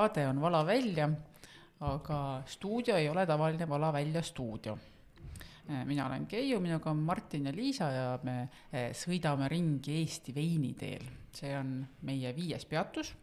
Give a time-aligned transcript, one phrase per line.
[0.00, 1.10] saade on Vala välja,
[1.84, 4.78] aga stuudio ei ole tavaline Vala välja stuudio.
[5.84, 11.04] mina olen Keiu, minuga on Martin ja Liisa ja me eh, sõidame ringi Eesti veiniteel.
[11.32, 13.14] see on meie viies peatus.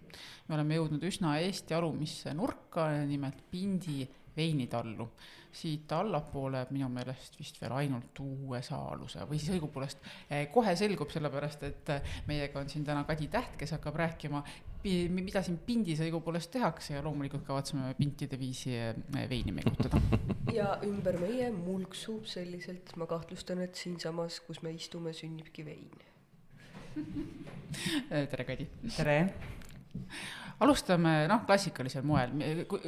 [0.48, 4.08] me oleme jõudnud üsna Eesti alumisse nurka, nimelt Pindi
[4.38, 5.10] veinitallu
[5.58, 11.10] siit allapoole minu meelest vist veel ainult USA aluse või siis õigupoolest eh, kohe selgub,
[11.14, 14.44] sellepärast et eh, meiega on siin täna Kadi Täht, kes hakkab rääkima,
[14.84, 18.96] mida siin pindis õigupoolest tehakse ja loomulikult kavatseme pintide viisi eh,
[19.30, 20.02] veini mekutada.
[20.60, 25.92] ja ümber meie mulksub selliselt, ma kahtlustan, et siinsamas, kus me istume, sünnibki vein.
[28.32, 28.70] tere, Kadi.
[28.96, 29.20] tere
[30.64, 32.32] alustame noh, klassikalisel moel,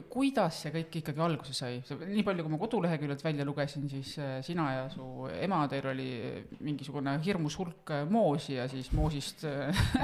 [0.10, 4.40] kuidas see kõik ikkagi alguse sai, nii palju, kui ma koduleheküljelt välja lugesin, siis äh,
[4.46, 6.10] sina ja su ema, teil oli
[6.66, 9.46] mingisugune hirmus hulk äh, moosi ja siis moosist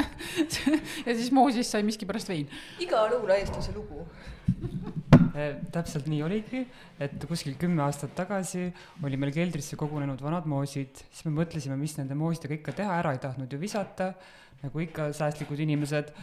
[1.08, 2.46] ja siis moosist sai miskipärast vein.
[2.86, 4.06] iga lõunaeestlase lugu.
[5.36, 6.62] Äh, täpselt nii oligi,
[7.02, 8.70] et kuskil kümme aastat tagasi
[9.04, 13.18] oli meil keldrisse kogunenud vanad moosid, siis me mõtlesime, mis nende moosidega ikka teha, ära
[13.18, 14.14] ei tahtnud ju visata,
[14.62, 16.14] nagu ikka säästlikud inimesed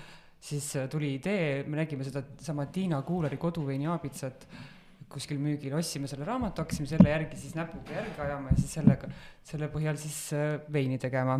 [0.42, 4.46] siis äh, tuli idee, me nägime sedasama Tiina Kuuleri koduveini aabitsat
[5.12, 9.10] kuskil müügil, ostsime selle raamatu, hakkasime selle järgi siis näpuga järge ajama ja siis sellega,
[9.44, 11.38] selle põhjal siis äh, veini tegema.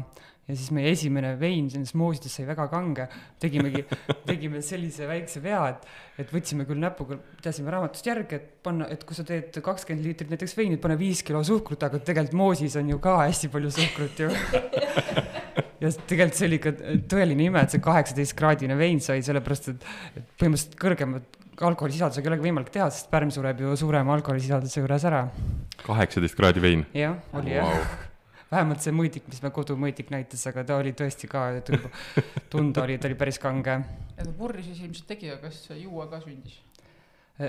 [0.48, 3.06] ja siis meie esimene vein nendest moosidest sai väga kange,
[3.40, 3.84] tegimegi,
[4.30, 5.86] tegime sellise väikse vea, et,
[6.24, 10.34] et võtsime küll näpuga, pidasime raamatust järge, et panna, et kui sa teed kakskümmend liitrit
[10.34, 14.26] näiteks veini, pane viis kilo suhkrut, aga tegelikult moosis on ju ka hästi palju suhkrut
[14.26, 14.32] ju
[15.82, 16.74] ja tegelikult see oli ikka
[17.10, 22.32] tõeline ime, et see kaheksateist kraadine vein sai, sellepärast et, et põhimõtteliselt kõrgemat alkoholisisaldusega ei
[22.32, 25.26] olegi võimalik teha, sest pärm sureb ju suurema alkoholisisalduse juures ära.
[25.82, 26.86] kaheksateist kraadi vein?
[26.96, 27.76] jah, oli wow.
[27.76, 28.08] jah
[28.52, 31.46] vähemalt see mõõdik, mis me kodumõõdik näitas, aga ta oli tõesti ka,
[32.52, 33.78] tunda oli, ta oli päris kange.
[34.16, 36.60] ja ta purri siis ilmselt tegi, aga kas juua ka sündis?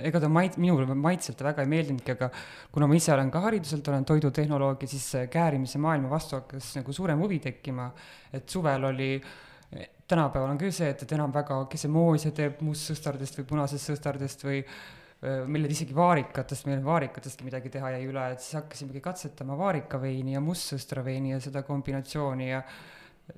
[0.02, 2.30] Ega ta mait-, minule maitselt väga ei meeldinudki, aga
[2.74, 6.96] kuna ma ise olen ka hariduselt, olen toidutehnoloog ja siis käärimise maailma vastu hakkas nagu
[6.96, 7.90] suurem huvi tekkima,
[8.34, 9.12] et suvel oli,
[10.10, 13.94] tänapäeval on küll see, et, et enam väga, kes see moose teeb mustsõstardest või punasest
[13.94, 14.60] sõstardest või
[15.24, 20.42] millel isegi vaarikatest, meil vaarikatestki midagi teha jäi üle, et siis hakkasimegi katsetama vaarikaveini ja
[20.44, 22.60] mustsõstraveini ja seda kombinatsiooni ja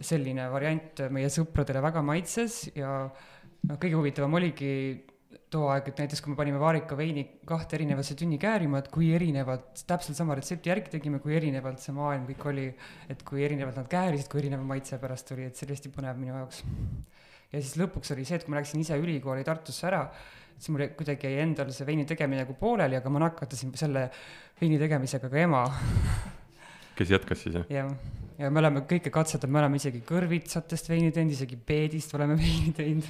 [0.02, 4.72] selline variant meie sõpradele väga maitses ja noh, kõige huvitavam oligi
[5.52, 9.12] too aeg, et näiteks kui me panime vaarika veini kahte erinevasse tünni käärima, et kui
[9.16, 12.66] erinevalt, täpselt sama retsepti järgi tegime, kui erinevalt see maailm kõik oli,
[13.12, 16.20] et kui erinevalt nad käärisid, kui erineva maitse pärast oli, et see oli hästi põnev
[16.20, 16.64] minu jaoks.
[17.52, 20.04] ja siis lõpuks oli see, et kui ma läksin ise ülikooli Tartusse ära,
[20.58, 24.10] siis mul kuidagi jäi endal see veini tegemine nagu pooleli, aga ma nakatasin selle
[24.62, 25.66] veini tegemisega ka ema
[26.96, 27.66] kes jätkas siis, jah?
[27.70, 27.92] jah,
[28.40, 32.72] ja me oleme kõike katsetanud, me oleme isegi kõrvitsatest veini teinud, isegi peedist oleme veini
[32.76, 33.10] teinud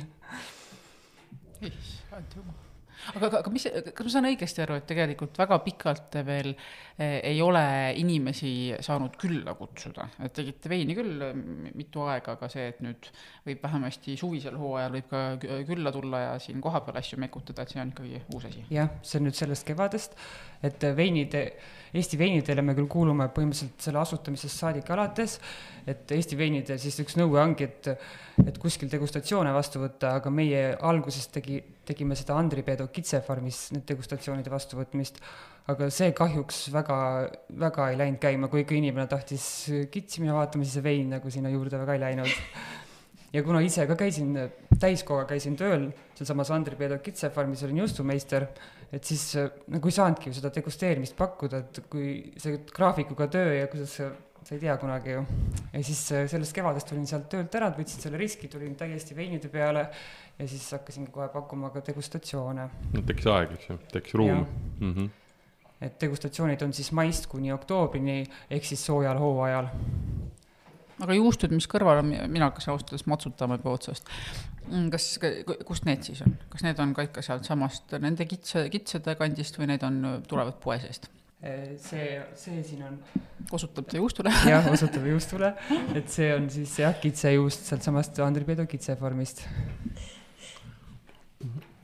[2.35, 2.65] jumal
[3.13, 7.19] aga, aga, aga mis, kas ma saan õigesti aru, et tegelikult väga pikalt veel eh,
[7.31, 7.63] ei ole
[7.99, 8.51] inimesi
[8.85, 11.23] saanud külla kutsuda, et tegite veini küll
[11.75, 13.09] mitu aega, aga see, et nüüd
[13.45, 15.23] võib vähemasti suvisel hooajal võib ka
[15.67, 18.65] külla tulla ja siin kohapeal asju mekutada, et see on ikkagi uus asi?
[18.73, 20.19] jah, see on nüüd sellest kevadest,
[20.65, 21.47] et veinide,
[21.95, 25.37] Eesti veinidele me küll kuulume põhimõtteliselt selle asutamisest saadik alates,
[25.87, 27.87] et Eesti veinidel siis üks nõue ongi, et,
[28.43, 33.85] et kuskil degustatsioone vastu võtta, aga meie alguses tegi, tegime seda Andri Peedo kitsefarmis, need
[33.89, 35.19] degustatsioonide vastuvõtmist,
[35.71, 36.97] aga see kahjuks väga,
[37.65, 39.45] väga ei läinud käima, kui ikka inimene tahtis
[39.93, 42.33] kitsi minna vaatama, siis see vein nagu sinna juurde väga ei läinud.
[43.35, 44.35] ja kuna ise ka käisin,
[44.79, 48.47] täiskohaga käisin tööl, sealsamas Andri Peedo kitsefarmis olin justumeister,
[48.93, 49.31] et siis
[49.71, 54.11] nagu ei saanudki ju seda degusteerimist pakkuda, et kui see graafikuga töö ja kuidas sa
[54.45, 55.25] sa ei tea kunagi ju.
[55.73, 59.87] ja siis sellest kevadest tulin sealt töölt ära, võtsin selle riski, tulin täiesti veinide peale
[60.37, 62.67] ja siis hakkasin kohe pakkuma ka degustatsioone.
[62.93, 64.45] no tekkis aeg, eks ju, tekkis ruum.
[64.79, 65.09] Mm -hmm.
[65.81, 69.67] et degustatsioonid on siis maist kuni oktoobrini ehk siis soojal hooajal.
[71.01, 74.09] aga juustud, mis kõrval on, mina hakkasin ausalt öeldes matsutama juba otsast.
[74.69, 75.19] Mm, kas,
[75.65, 79.67] kust need siis on, kas need on ka ikka sealtsamast nende kitsa, kitsade kandist või
[79.73, 81.09] need on, tulevad poe seest?
[81.41, 82.99] See, see siin on.
[83.51, 85.53] osutab ta juustule jah, osutab juustule,
[85.95, 89.45] et see on siis jah, kitsejuust sealtsamast Andri Peedo kitsevormist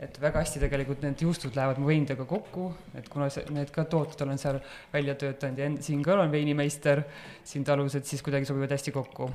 [0.02, 3.86] et väga hästi tegelikult need juustud lähevad mu veinidega kokku, et kuna see, need ka
[3.90, 4.58] tooted olen seal
[4.94, 7.04] välja töötanud ja end, siin ka olen veinimeister
[7.46, 9.30] siin talus, et siis kuidagi sobivad hästi kokku.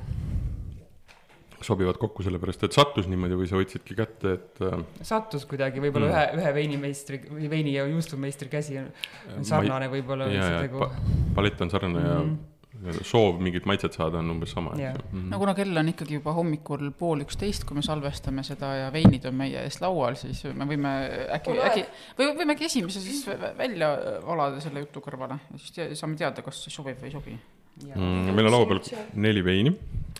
[1.65, 4.83] Sobivad kokku sellepärast, et sattus niimoodi või sa võtsidki kätte, et äh...?
[5.05, 6.17] sattus kuidagi, võib-olla mm.
[6.17, 8.91] ühe, ühe veinimeistri või veini ja juustumeistri käsi on,
[9.37, 10.29] on sarnane võib-olla.
[10.77, 10.91] Pa,
[11.37, 12.13] palett on sarnane mm.
[12.13, 15.03] ja nii-öelda soov mingit maitset saada on umbes sama eks ju.
[15.11, 15.29] Mhm.
[15.31, 19.25] no kuna kell on ikkagi juba hommikul pool üksteist, kui me salvestame seda ja veinid
[19.29, 20.93] on meie ees laual, siis me võime
[21.37, 21.85] äkki äkki
[22.19, 23.91] või võimegi esimese siis vä- välja
[24.25, 27.37] valada selle jutu kõrvale ja siis te, saame teada, kas see sobib või ei sobi.
[27.77, 28.81] Mm, meil on laua peal
[29.21, 29.73] neli veini,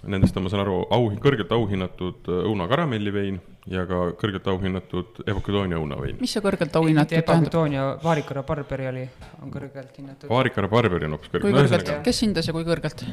[0.07, 3.39] nendest on, ma saan aru, au, kõrgelt auhinnatud äh, õuna karamellivein
[3.71, 6.19] ja ka kõrgelt auhinnatud Evocadoonia õunavein.
[6.21, 7.48] mis see kõrgelt auhinnatud tähendab?
[7.48, 9.06] Epakutonia Vaarikara Barberi oli,
[9.44, 10.30] on kõrgelt hinnatud.
[10.31, 13.04] Vaarikara Barberi on hoopis kui kõrgel, kõrgelt kes hindas ja kui kõrgelt?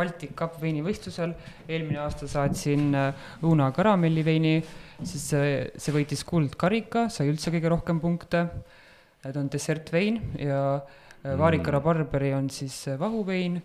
[0.00, 1.34] Baltic Cup veinivõistlusel,
[1.68, 4.56] eelmine aasta saatsin äh, õuna karamelliveini,
[5.02, 8.48] siis see, see võitis kuldkarika, sai üldse kõige rohkem punkte.
[9.20, 13.60] ta on dessertvein ja äh, Vaarikara Barberi on siis vahuvein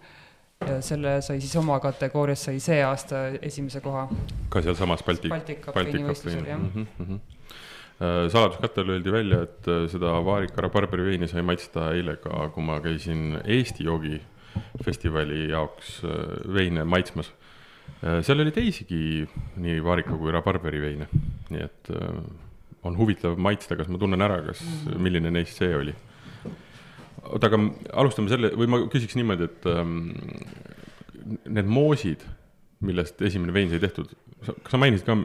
[0.64, 4.06] ja selle sai siis oma kategoorias sai see aasta esimese koha
[4.50, 6.62] ka sealsamas Baltic, Baltic Cup Baltic Cup veinivõistlusel vein jah.
[6.62, 6.86] mm.
[7.00, 8.30] -hmm.
[8.32, 12.80] saladuskatel öeldi välja, et äh, seda Vaarikara Barberi veini sai maitsta eile ka, kui ma
[12.84, 17.34] käisin Eesti joogifestivali jaoks äh, veine maitsmas.
[18.22, 19.28] seal oli teisigi
[19.58, 21.08] nii Vaarika kui Rabarberi veine,
[21.50, 22.20] nii et äh,
[22.84, 24.62] on huvitav maitsta, kas ma tunnen ära, kas,
[24.98, 25.96] milline neist see oli.
[27.30, 27.60] oota, aga
[28.04, 29.96] alustame selle või ma küsiks niimoodi, et ähm,
[31.46, 32.26] need moosid,
[32.86, 34.12] millest esimene vein sai tehtud,
[34.46, 35.18] kas sa mainisid ka,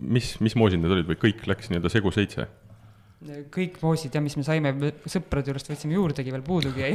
[0.00, 2.48] mis, mis moosid need olid või kõik läks nii-öelda segu seitse?
[3.52, 6.92] kõik moosid ja mis me saime me sõprade juurest võtsime juurdegi veel puudugi jäi.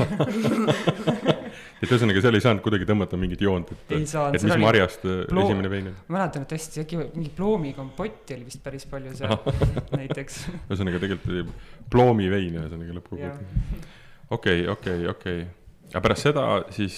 [1.83, 5.45] et ühesõnaga, seal ei saanud kuidagi tõmmata mingit joont, et, et mis marjast äh, ploo-
[5.45, 6.05] esimene vein oli.
[6.15, 9.37] mäletan, et hästi, äkki mingi ploomikompotti oli vist päris palju seal
[9.99, 10.39] näiteks.
[10.65, 11.45] ühesõnaga tegelikult oli
[11.93, 13.93] ploomi vein ühesõnaga lõppkokkuvõttes.
[14.29, 15.45] okei, okei, okei.
[15.91, 16.97] aga pärast seda siis,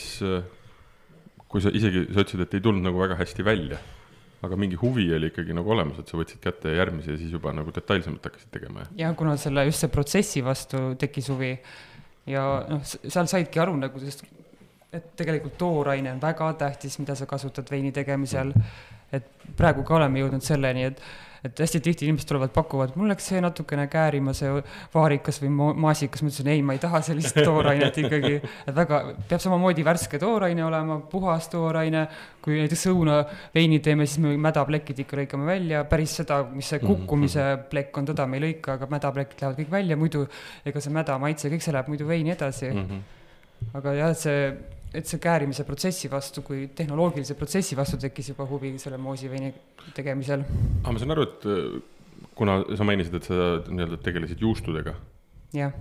[1.47, 3.81] kui sa isegi, sa ütlesid, et ei tulnud nagu väga hästi välja,
[4.45, 7.53] aga mingi huvi oli ikkagi nagu olemas, et sa võtsid kätte järgmise ja siis juba
[7.56, 11.56] nagu detailsemalt hakkasid tegema ja ja kuna selle just see protsessi vastu tekkis huvi
[12.27, 14.25] ja noh, seal saidki aru nagu sellest,
[14.94, 18.53] et tegelikult tooraine on väga tähtis, mida sa kasutad veini tegemisel.
[19.13, 21.00] Et praegu ka oleme jõudnud selleni, et,
[21.48, 24.50] et hästi tihti inimesed tulevad, pakuvad, mul läks see natukene käärima, see
[24.94, 25.51] vaarikas või
[25.86, 28.33] maasikas, ma ütlesin ei, ma ei taha sellist toorainet ikkagi.
[28.42, 32.07] et väga, peab samamoodi värske tooraine olema, puhas tooraine.
[32.44, 37.50] kui näiteks õunaveini teeme, siis me mädaplekid ikka lõikame välja, päris seda, mis see kukkumise
[37.71, 40.24] plekk on, teda me ei lõika, aga mädaplekid lähevad kõik välja, muidu
[40.68, 42.88] ega see mäda maitse, kõik see läheb muidu veini edasi mm.
[42.88, 43.71] -hmm.
[43.80, 44.50] aga jah, et see,
[44.97, 49.51] et see käärimise protsessi vastu, kui tehnoloogilise protsessi vastu tekkis juba huvi selle moosiveini
[49.95, 50.45] tegemisel.
[50.81, 51.67] aga ma saan aru, et äh,
[52.38, 54.95] kuna sa mainisid, et sa nii-öelda tegelesid juustudega,
[55.55, 55.75] jah,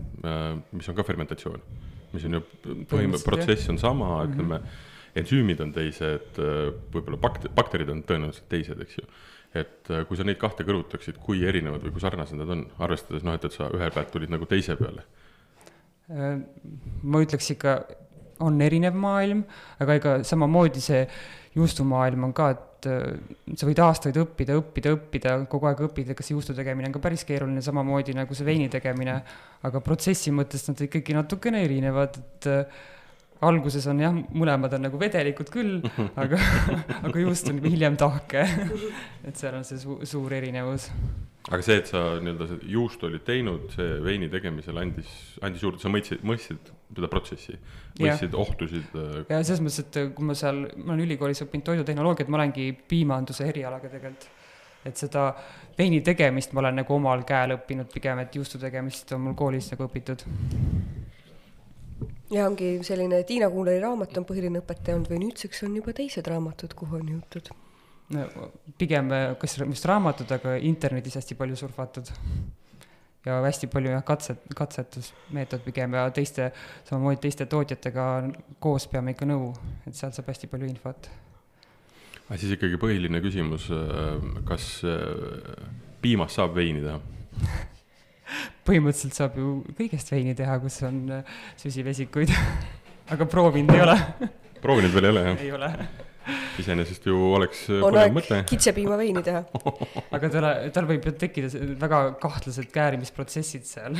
[0.72, 1.64] mis on ka fermentatsioon,
[2.12, 4.60] mis on ju Põhimõtteliselt, protsess on sama, ütleme,
[5.16, 6.40] ensüümid on teised,
[6.92, 9.06] võib-olla bakter-, bakterid on tõenäoliselt teised, eks ju.
[9.56, 13.24] et äh, kui sa neid kahte kõrvutaksid, kui erinevad või kui sarnased nad on, arvestades
[13.24, 15.06] noh, et, et sa ühe pealt tulid nagu teise peale.
[17.02, 17.78] ma ütleks ikka,
[18.44, 19.44] on erinev maailm,
[19.80, 21.02] aga ega samamoodi see
[21.56, 23.04] juustumaailm on ka, et äh,
[23.56, 27.24] sa võid aastaid õppida, õppida, õppida, kogu aeg õppida, kas juustu tegemine on ka päris
[27.28, 29.16] keeruline, samamoodi nagu see veini tegemine,
[29.64, 32.84] aga protsessi mõttes nad ikkagi natukene erinevad, et äh,
[33.44, 35.78] alguses on jah, mõlemad on nagu vedelikud küll,
[36.22, 36.40] aga,
[37.02, 38.46] aga juust on hiljem tahke.
[39.26, 40.88] et seal on see su suur erinevus.
[41.50, 45.12] aga see, et sa nii-öelda juustu olid teinud, see veini tegemisel andis,
[45.44, 47.58] andis juurde, sa mõistsid, mõistsid seda protsessi,
[48.00, 52.32] mõistsid ohtusid äh, ja selles mõttes, et kui ma seal, ma olen ülikoolis õppinud toidutehnoloogiat,
[52.32, 54.28] ma olengi piimanduse erialaga tegelikult.
[54.86, 55.32] et seda
[55.78, 59.72] veini tegemist ma olen nagu omal käel õppinud pigem, et juustu tegemist on mul koolis
[59.72, 60.22] nagu õpitud.
[62.30, 66.26] Ja ongi selline Tiina Kuuleri raamat on põhiline õpetaja olnud või nüüdseks on juba teised
[66.30, 67.50] raamatud, kuhu on jõutud.
[68.78, 72.10] pigem kas just raamatud, aga internetis hästi palju surfatud.
[73.26, 76.52] ja hästi palju jah, katset, katsetusmeetod pigem ja teiste,
[76.88, 78.04] samamoodi teiste tootjatega
[78.58, 79.54] koos peame ikka nõu,
[79.86, 81.10] et sealt saab hästi palju infot.
[82.28, 83.70] aga siis ikkagi põhiline küsimus,
[84.46, 85.64] kas äh,
[86.02, 87.00] piimast saab veini teha?
[88.66, 92.32] Põhimõtteliselt saab ju kõigest veini teha, kus on äh, süsivesikuid,
[93.14, 93.96] aga proovinud ei ole,
[94.62, 95.40] proovinud veel ei ole jah?
[95.46, 95.70] ei ole.
[96.58, 98.42] iseenesest ju oleks äh, on põnev aeg mõte.
[98.50, 99.44] kitsepiimaveini teha.
[100.16, 101.50] aga tal, tal võib ju tekkida
[101.82, 103.98] väga kahtlased käärimisprotsessid seal.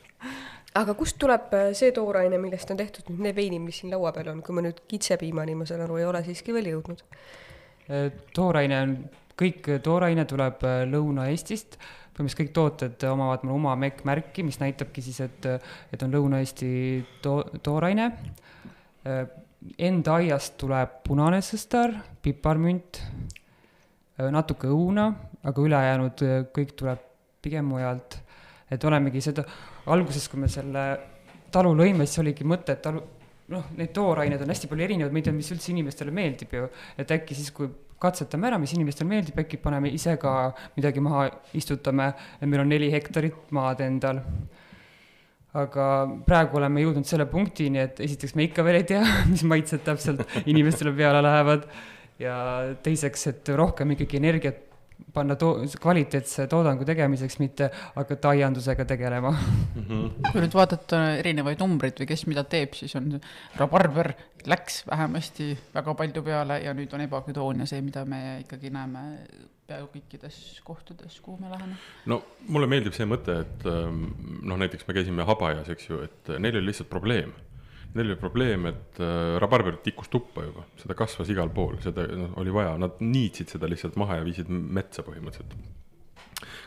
[0.80, 4.14] aga kust tuleb äh, see tooraine, millest on tehtud nüüd need veinid, mis siin laua
[4.16, 7.04] peal on, kui me nüüd kitsepiimani, ma saan aru, ei ole siiski veel jõudnud.
[8.32, 8.92] tooraine on,
[9.40, 11.78] kõik tooraine tuleb äh, Lõuna-Eestist,
[12.14, 15.46] põhimõtteliselt kõik tooted omavad mul oma MEK märki, mis näitabki siis, et,
[15.92, 16.70] et on Lõuna-Eesti
[17.24, 18.10] to-, tooraine.
[19.80, 23.00] Enda aiast tuleb punane sõstar, piparmünt,
[24.28, 25.06] natuke õuna,
[25.48, 27.06] aga ülejäänud äh, kõik tuleb
[27.40, 28.18] pigem mujalt.
[28.70, 29.42] et olemegi seda,
[29.90, 30.82] alguses, kui me selle
[31.50, 33.00] talu lõime, siis oligi mõte, et talu,
[33.50, 36.68] noh, need toorained on hästi palju erinevad, ma ei tea, mis üldse inimestele meeldib ju,
[37.00, 37.66] et äkki siis, kui
[38.00, 42.10] katsetame ära, mis inimestele meeldib, äkki paneme ise ka midagi maha, istutame,
[42.46, 44.22] meil on neli hektarit maad endal.
[45.50, 45.84] aga
[46.22, 49.02] praegu oleme jõudnud selle punktini, et esiteks me ikka veel ei tea,
[49.32, 51.66] mis maitsed täpselt inimestele peale lähevad
[52.22, 52.36] ja
[52.84, 54.69] teiseks, et rohkem ikkagi energiat
[55.14, 59.84] panna to-, kvaliteetse toodangu tegemiseks, mitte hakata aiandusega tegelema mm.
[59.84, 60.32] -hmm.
[60.32, 63.12] kui nüüd vaadata erinevaid numbreid või kes mida teeb, siis on
[63.56, 64.12] rabarber
[64.46, 69.04] läks vähemasti väga palju peale ja nüüd on ebaküdoonia see, mida me ikkagi näeme
[69.70, 71.76] peaaegu kõikides kohtades, kuhu me läheme.
[72.06, 74.02] no mulle meeldib see mõte, et ähm,
[74.42, 77.34] noh, näiteks me käisime Habajas, eks ju, et neil oli lihtsalt probleem
[77.94, 82.28] Neil oli probleem, et äh, rabarberit tikkus tuppa juba, seda kasvas igal pool, seda no,
[82.38, 85.56] oli vaja, nad niitsid seda lihtsalt maha ja viisid metsa põhimõtteliselt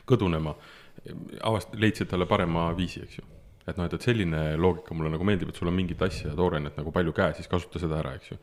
[0.09, 0.55] kõdunema.
[1.47, 3.25] avast-, leidsid talle parema viisi, eks ju.
[3.67, 6.35] et noh, et, et selline loogika mulle nagu meeldib, et sul on mingit asja ja
[6.35, 8.39] toorainet nagu palju käes, siis kasuta seda ära, eks ju.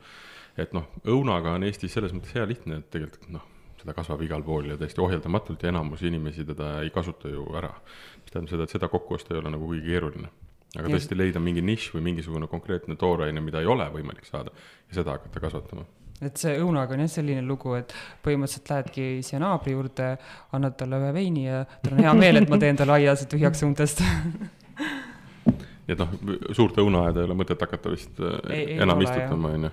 [0.65, 3.45] et noh, õunaga on Eestis selles mõttes hea lihtne, et tegelikult noh,
[3.77, 7.75] seda kasvab igal pool ja täiesti ohjeldamatult ja enamus inimesi teda ei kasuta ju ära.
[8.23, 10.33] mis tähendab seda, et seda kokku osta ei ole nagu kuigi keeruline
[10.77, 14.53] aga ja tõesti leida mingi nišš või mingisugune konkreetne tooraine, mida ei ole võimalik saada
[14.53, 15.83] ja seda hakata kasvatama.
[16.21, 20.11] Et see õunaga on jah selline lugu, et põhimõtteliselt lähedki siia naabri juurde,
[20.53, 23.65] annad talle ühe veini ja tal on hea meel, et ma teen talle aias tühjaks
[23.65, 24.03] õuntest
[25.91, 26.11] et noh,
[26.55, 29.71] suurt õunaaeda ei ole mõtet hakata vist äh, ei, ei enam istutama, on ju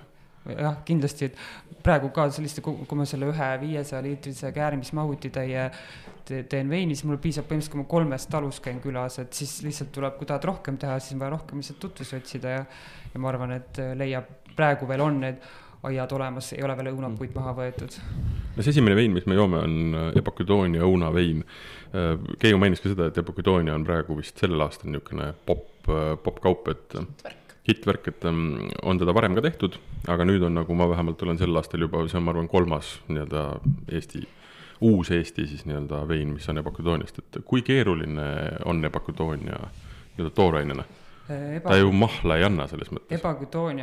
[0.57, 5.69] jah, kindlasti, et praegu ka selliste, kui ma selle ühe viiesaja liitrise käärimismahutitäie
[6.29, 9.89] teen veini, siis mul piisab põhimõtteliselt, kui ma kolmes talus käin külas, et siis lihtsalt
[9.95, 12.65] tuleb, kui tahad rohkem teha, siis on vaja rohkem lihtsalt tutvusi otsida ja
[13.13, 15.41] ja ma arvan, et leiab, praegu veel on need
[15.89, 17.97] aiad olemas, ei ole veel õunapuid maha võetud.
[18.55, 21.43] no see esimene vein, mis me joome, on Epoküdoonia õunavein.
[22.41, 26.97] Keiu mainis ka seda, et Epoküdoonia on praegu vist sellel aastal niisugune popp, popp-kaup, et
[27.69, 29.77] hittvärk, et ähm, on teda varem ka tehtud,
[30.11, 32.95] aga nüüd on, nagu ma vähemalt olen sel aastal juba, see on, ma arvan, kolmas
[33.09, 33.43] nii-öelda
[33.97, 34.23] Eesti,
[34.89, 38.25] uus Eesti siis nii-öelda vein, mis on ebaküdooniast, et kui keeruline
[38.69, 40.87] on ebaküdoonia nii-öelda toorainena?
[41.29, 41.69] Eba...
[41.69, 43.13] ta ju mahla ei anna selles mõttes.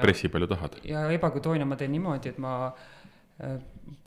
[0.02, 0.80] pressi palju tahad.
[0.84, 3.60] ja ebaküdoonia ma teen niimoodi, et ma äh,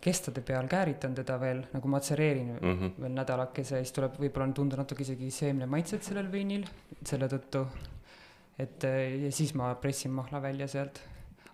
[0.03, 2.91] kestade peal kääritan teda veel, nagu matsereerin mm -hmm.
[3.01, 6.67] veel nädalakese ja siis tuleb, võib-olla on tunda natuke isegi seemnemaitset sellel veinil,
[7.05, 7.63] selle tõttu
[8.59, 11.01] et äh, ja siis ma pressin mahla välja sealt.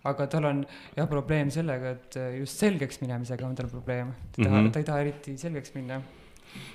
[0.06, 0.60] aga tal on
[0.94, 4.72] jah probleem sellega, et äh, just selgeks minemisega on tal probleem, ta mm, -hmm.
[4.72, 6.00] ta ei taha eriti selgeks minna.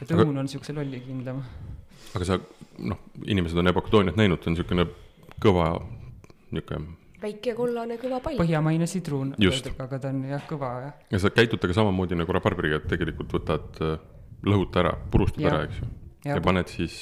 [0.01, 1.43] et õun on siukse lollikindlam.
[2.15, 2.39] aga sa,
[2.79, 4.87] noh, inimesed on ebaktooniat näinud, see on siukene
[5.41, 5.69] kõva,
[6.51, 6.81] niuke
[7.21, 8.37] väike kollane kõva pall.
[8.39, 9.35] põhjamaine sidrun,
[9.77, 10.93] aga ta on jah, kõva jah.
[11.11, 13.97] ja sa käitud aga samamoodi nagu rabarberiga, et tegelikult võtad, äh,
[14.43, 15.53] lõhuta ära, purustad ja.
[15.53, 15.91] ära, eks ju.
[16.25, 17.01] ja paned siis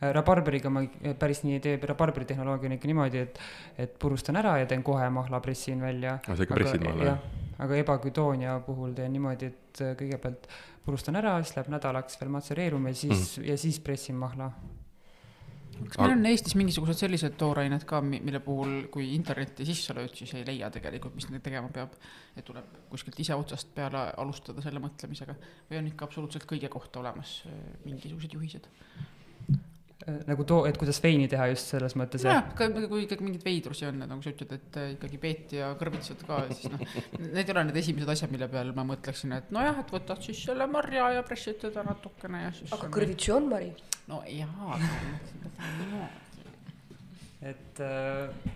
[0.00, 3.42] rabarberiga ma äh, päris nii ei tee, rabarberi tehnoloogia on ikka niimoodi, et,
[3.80, 6.18] et purustan ära ja teen kohe mahla, pressin välja.
[6.20, 7.44] aa, sa ikka pressid mahla, jah?
[7.64, 10.48] aga ebaküdoonia puhul teen niimoodi, et äh, kõigepealt
[10.84, 14.50] purustan ära, siis läheb nädalaks veel matsereeruma ja siis mm, ja siis pressin mahla
[15.76, 20.32] kas meil on Eestis mingisugused sellised toorained ka, mille puhul, kui internetti sisse lööd, siis
[20.38, 21.96] ei leia tegelikult, mis neid tegema peab?
[22.36, 25.36] et tuleb kuskilt ise otsast peale alustada selle mõtlemisega
[25.70, 27.38] või on ikka absoluutselt kõige kohta olemas
[27.84, 28.68] mingisugused juhised?
[30.04, 32.20] Äh, nagu too, et kuidas veini teha just selles mõttes.
[32.28, 36.20] jah, kui ikkagi mingeid veidrusi on, nagu sa ütled, et äh, ikkagi peeti ja kõrvitsad
[36.28, 36.82] ka, siis noh,
[37.22, 40.42] need ei ole need esimesed asjad, mille peale ma mõtleksin, et nojah, et võtad siis
[40.44, 42.68] selle marja ja pressid teda natukene ja siis.
[42.76, 43.72] aga kõrvitsi on, Mari?
[44.12, 44.76] no jaa,
[47.54, 48.52] et äh,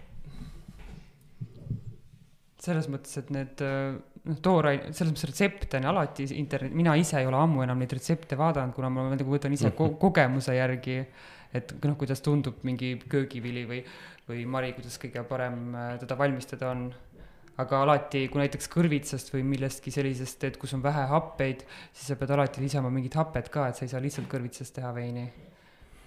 [2.61, 3.97] selles mõttes, et need äh,
[4.29, 7.93] noh, tooraine, selles mõttes retsepte on alati internet, mina ise ei ole ammu enam neid
[7.97, 10.99] retsepte vaadanud, kuna ma nagu võtan ise ko kogemuse järgi,
[11.57, 13.83] et noh, kuidas tundub mingi köögivili või,
[14.29, 16.91] või mari, kuidas kõige parem äh, teda valmistada on.
[17.61, 22.17] aga alati, kui näiteks kõrvitsast või millestki sellisest teed, kus on vähe happeid, siis sa
[22.17, 25.27] pead alati lisama mingit hapet ka, et sa ei saa lihtsalt kõrvitsast teha veini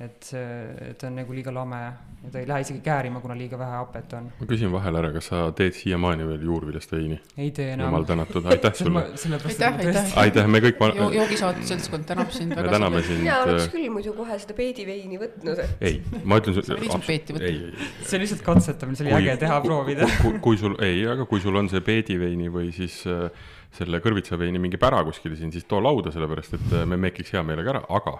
[0.01, 1.79] et see, ta on nagu liiga lame
[2.23, 4.31] ja ta ei lähe isegi käärima, kuna liiga vähe hapet on.
[4.39, 7.19] ma küsin vahele ära, kas sa teed siiamaani veel juurviljast veini?
[7.37, 7.91] ei tee enam.
[7.91, 9.03] jumal tänatud, aitäh sulle.
[9.51, 10.17] aitäh, aitäh.
[10.23, 11.09] aitäh, me kõik jo.
[11.19, 12.65] joogisaate seltskond tänab sind väga.
[12.65, 13.21] me täname sind.
[13.21, 15.61] mina oleks küll muidu kohe seda peediveini võtnud.
[15.77, 16.79] ei, ma ütlen sulle.
[16.81, 17.89] ei, ei.
[18.01, 20.09] see on lihtsalt katsetamine, see oli äge teha, proovida.
[20.41, 23.29] kui sul, ei, aga kui sul on see peediveini või siis äh,
[23.73, 27.41] selle kõrvitsaveini mingi pära kuskil siin, siis too lauda, sellepärast et äh, me mekiks hea
[27.45, 28.17] meelega ära, aga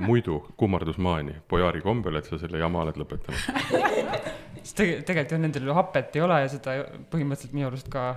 [0.00, 3.70] muidu kummardusmaani Bojari kombel, et sa selle jama oled lõpetanud.
[4.64, 6.76] siis tege-, tegelikult jah, nendel ju hapet ei ole ja seda
[7.12, 8.10] põhimõtteliselt minu arust ka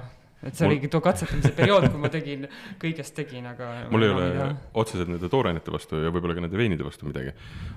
[0.44, 0.74] et see mul...
[0.74, 2.48] oligi too katsetamise periood, kui ma tegin,
[2.82, 3.70] kõigest tegin, aga.
[3.94, 4.50] mul ei ole ja...
[4.82, 7.36] otseselt nende toorainete vastu ja võib-olla ka nende veinide vastu midagi.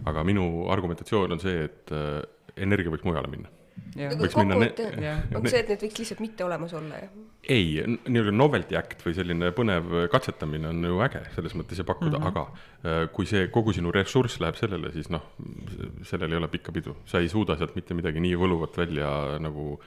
[0.09, 2.19] aga minu argumentatsioon on see, et äh,
[2.67, 3.53] energia võiks mujale minna
[3.97, 7.12] Võiks minna ne- on see, et need võiks lihtsalt mitte olemas olla, jah?
[7.49, 12.18] ei, nii-öelda novelty act või selline põnev katsetamine on ju äge selles mõttes ja pakkuda
[12.18, 12.25] mm.
[12.25, 12.33] -hmm.
[12.33, 15.25] aga äh, kui see kogu sinu ressurss läheb sellele, siis noh,
[16.04, 19.78] sellel ei ole pikka pidu, sa ei suuda sealt mitte midagi nii võluvat välja nagu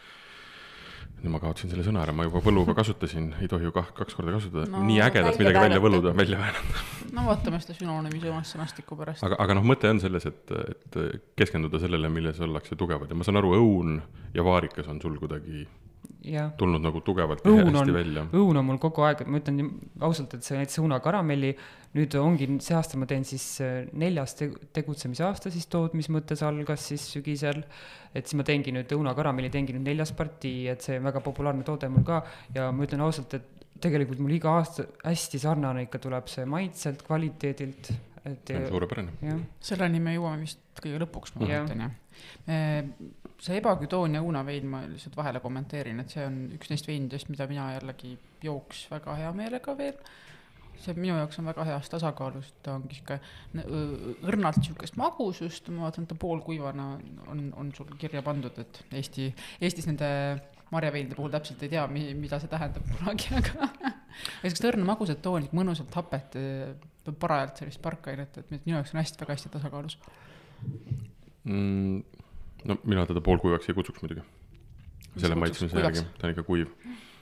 [1.20, 4.16] nüüd ma kaotasin selle sõna ära, ma juba võluva kasutasin, ei tohi ju kah kaks
[4.18, 6.86] korda kasutada No nii ägedat midagi välja võluda, välja väänata.
[7.16, 9.26] no vaatame seda sünonüümi sõnast sõnastiku pärast.
[9.28, 11.00] aga, aga noh, mõte on selles, et, et
[11.40, 14.00] keskenduda sellele, milles ollakse tugevad ja ma saan aru, õun
[14.36, 15.66] ja vaarikas on sul kuidagi
[16.26, 16.52] jah.
[16.58, 18.24] tulnud nagu tugevalt ja hästi on välja,.
[18.36, 19.70] õun on mul kogu aeg, ma ütlen
[20.06, 21.54] ausalt, et see näiteks õunakaramelli,
[21.96, 26.44] nüüd ongi see aasta ma teen siis äh, neljas te- tegutsemise aasta siis tootmis mõttes
[26.46, 27.64] algas siis sügisel.
[28.14, 31.64] et siis ma teengi nüüd õunakaramelli, teengi nüüd neljas partii, et see on väga populaarne
[31.64, 32.24] toode mul ka
[32.56, 37.04] ja ma ütlen ausalt, et tegelikult mul iga aasta hästi sarnane ikka tuleb see maitselt,
[37.08, 37.92] kvaliteedilt,
[38.28, 39.36] et suurepärane.
[39.64, 41.94] selleni me jõuame vist kõige lõpuks, ma mõtlen jah.
[43.40, 47.70] see ebaküdoonia õunavein, ma lihtsalt vahele kommenteerin, et see on üks neist veinidest, mida mina
[47.78, 49.96] jällegi jooks väga hea meelega veel.
[50.80, 53.20] see minu jaoks on väga heas tasakaalus, ta ongi sihuke
[54.24, 56.94] õrnalt sihukest magusust, ma vaatan, et ta poolkuivana
[57.28, 59.28] on, on sul kirja pandud, et Eesti,
[59.60, 60.08] Eestis nende
[60.72, 63.70] marjaveinide puhul täpselt ei tea, mi-, mida see tähendab kunagi, aga
[64.44, 66.38] siukest õrna magusat tooni, mõnusat hapet,
[67.20, 70.00] parajalt sellist parkainet, et minu jaoks on hästi, väga hästi tasakaalus.
[71.44, 72.02] mm,.
[72.70, 74.26] no mina teda poolkuivaks ei kutsuks muidugi.
[75.18, 76.74] Selle maitsmise järgi, ta on ikka kuiv.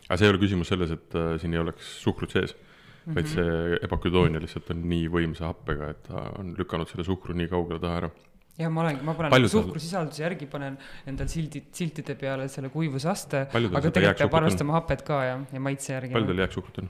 [0.07, 2.67] aga see ei ole küsimus selles, et äh, siin ei oleks suhkrut sees mm,
[3.07, 3.11] Mhm.
[3.11, 3.15] -hmm.
[3.15, 7.47] vaid see ebaküdoonia lihtsalt on nii võimsa happega, et ta on lükanud selle suhkru nii
[7.47, 8.09] kaugele taha ära.
[8.57, 10.77] Ja ma olengi, ma panen suhkrusisalduse järgi panen
[11.09, 15.93] endal sildid, siltide peale selle kuivusaste, aga tegelikult peab arvestama hapet ka ja, ja maitse
[15.93, 16.15] järgi.
[16.17, 16.89] palju tal jääksuhkrut on?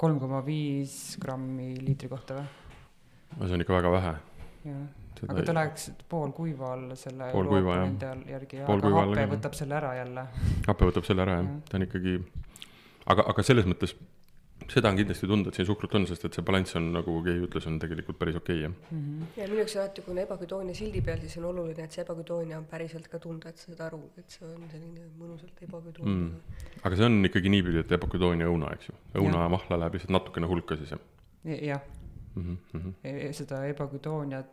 [0.00, 2.46] kolm koma viis grammi liitri kohta või?
[3.44, 4.14] see on ikka väga vähe.
[4.70, 4.82] jah,
[5.28, 7.86] aga ta läheks poolkuiva alla selle Poolkuiva, jah.
[7.90, 10.26] nende all järgi, aga hape võtab selle ära jälle.
[10.66, 12.18] hape võtab selle ära jah Jah., ta on ikkagi,
[13.12, 13.92] aga, aga selles mõttes
[14.72, 17.44] seda on kindlasti tunda, et siin suhkrut on, sest et see balanss on, nagu keegi
[17.46, 19.34] ütles, on tegelikult päris okei okay, jah.
[19.38, 22.58] ja minu jaoks alati, kui on ebaküdoonia sildi peal, siis on oluline, et see ebaküdoonia
[22.60, 26.26] on päriselt ka tunda, et sa saad aru, et see on selline mõnusalt ebaküdoonia Mm.
[26.30, 26.80] mm..
[26.86, 28.94] aga see on ikkagi niipidi, et ebaküdoonia õuna, eks ju.
[29.20, 31.02] õuna ja mahla läheb lihtsalt natukene hulka siis jah
[31.66, 31.80] jah,
[32.34, 32.58] mm.
[32.74, 33.32] -hmm.
[33.32, 34.46] seda ebaküdooniat,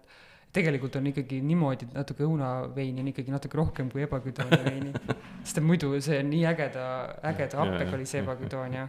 [0.54, 4.92] tegelikult on ikkagi niimoodi, et natuke õunaveini on ikkagi natuke rohkem kui ebaküdoonia veini.
[5.44, 6.84] sest et muidu see on nii ägeda,
[7.32, 8.88] ägeda happega oli see ebaküdoonia.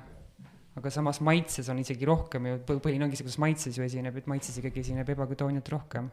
[0.75, 4.31] Aga samas maitses on isegi rohkem ju, põhiline ongi see, kuidas maitses ju esineb, et
[4.31, 6.11] maitses ikkagi esineb ebaküdooniat rohkem.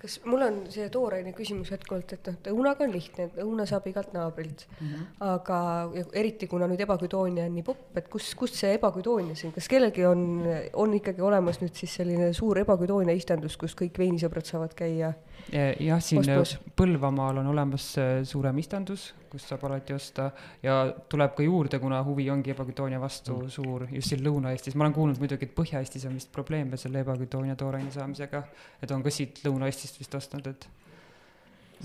[0.00, 4.12] Kas mul on see tooraine küsimus jätkuvalt, et noh, õunaga on lihtne, õuna saab igalt
[4.16, 4.86] naabrilt mm.
[4.86, 5.06] -hmm.
[5.28, 5.58] aga
[5.94, 9.68] ja eriti kuna nüüd ebaküdoonia on nii popp, et kus, kust see ebaküdoonia siin, kas
[9.68, 10.26] kellelgi on,
[10.72, 15.14] on ikkagi olemas nüüd siis selline suur ebaküdoonia istandus, kus kõik veinisõbrad saavad käia?
[15.52, 16.56] jah, siin Ostmas.
[16.76, 20.30] Põlvamaal on olemas äh, suurem istandus, kust saab alati osta
[20.62, 20.78] ja
[21.10, 23.52] tuleb ka juurde, kuna huvi ongi ebaküdoonia vastu mm.
[23.52, 24.74] suur just siin Lõuna-Eestis.
[24.74, 28.42] ma olen kuulnud muidugi, et Põhja-Eestis on vist probleeme selle ebaküdoonia tooraine saamisega,
[28.82, 30.68] et on ka siit Lõuna-Eestist vist ostnud, et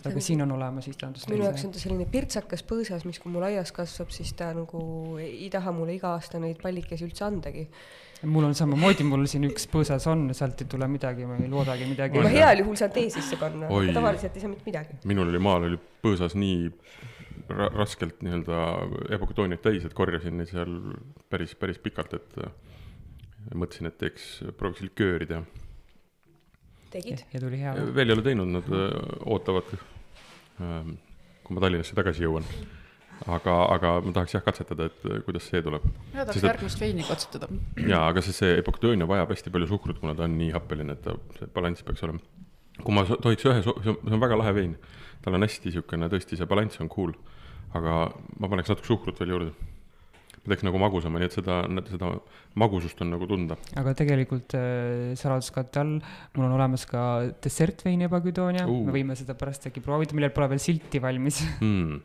[0.08, 1.28] aga siin on olemas istandus.
[1.30, 4.82] minu jaoks on ta selline pirtsakas põõsas, mis kui mul aias kasvab, siis ta nagu
[5.22, 7.68] ei taha mulle iga aasta neid pallikesi üldse andagi.
[8.24, 11.90] mul on samamoodi, mul siin üks põõsas on, sealt ei tule midagi, ma ei loodagi
[11.90, 12.36] midagi ma Oi..
[12.40, 15.02] heal juhul saan tee sisse panna, tavaliselt ei saa mitte midagi.
[15.12, 16.72] minul oli maal oli põõsas nii
[17.52, 18.60] ra raskelt nii-öelda
[19.18, 20.78] ebaküdooniat täis, et korjasin neid seal
[21.32, 22.38] päris, päris pikalt, et
[23.58, 25.44] mõtlesin, et teeks, prooviks likööri teha.
[26.92, 27.24] tegid?
[27.34, 27.74] ja tuli hea.
[27.96, 28.94] veel ei ole teinud, nad äh,
[29.26, 29.74] ootavad,
[30.58, 32.46] kui ma Tallinnasse tagasi jõuan.
[33.22, 35.86] aga, aga ma tahaks jah katsetada, et äh, kuidas see tuleb.
[36.12, 37.50] mina tahaks järgmist veini katsetada.
[37.78, 41.04] jaa, aga see, see epoktöönia vajab hästi palju suhkrut, kuna ta on nii happeline, et
[41.06, 42.24] ta, see balanss peaks olema.
[42.82, 44.78] kui ma tohiks ühe, see on, see on väga lahe vein.
[45.22, 47.14] tal on hästi niisugune, tõesti see balanss on cool,
[47.78, 48.08] aga
[48.40, 49.71] ma paneks natuke suhkrut veel juurde.
[50.48, 52.14] Teeks nagu magusama, nii et seda, seda
[52.60, 53.58] magusust on nagu tunda.
[53.78, 56.00] aga tegelikult äh, saladuskatte all
[56.38, 57.04] mul on olemas ka
[57.44, 58.86] dessertvein ebaküdoonia Uh.
[58.86, 62.02] me võime seda pärast äkki proovida, millel pole veel silti valmis Mm.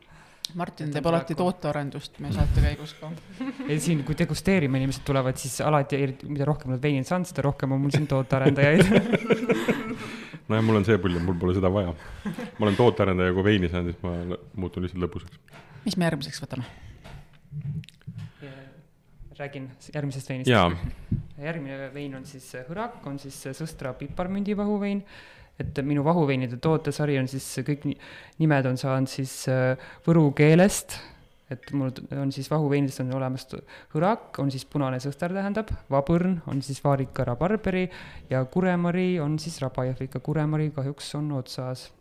[0.55, 3.09] Martin teeb alati tootearendust meie saate käigus ka.
[3.71, 7.75] ja siin, kui degusteerima inimesed tulevad, siis alati, mida rohkem nad veini saanud, seda rohkem
[7.75, 8.85] on mul siin tootearendajaid
[10.49, 11.95] nojah, mul on see pull, mul pole seda vaja.
[12.27, 15.43] ma olen tootearendaja, kui veini saan, siis ma muutun lihtsalt lõbusaks.
[15.89, 16.69] mis me järgmiseks võtame?
[19.39, 20.51] Räägin järgmisest veinist.
[21.39, 25.05] järgmine vein on siis äh, Hõrak, on siis äh, Sõstra piparmündi vahuvein.
[25.59, 27.97] et minu vahuveinide tootesari on siis kõik ni-
[28.39, 30.99] nimed on saanud siis äh, võru keelest.
[31.51, 33.47] et mul on siis vahuveinidest on olemas
[33.95, 37.89] Hõrak on siis punane sõster tähendab, Vabõrn on siis vaarika rabarberi
[38.31, 41.93] ja Kuremari on siis Rabajõhvika Kuremari kahjuks on otsas.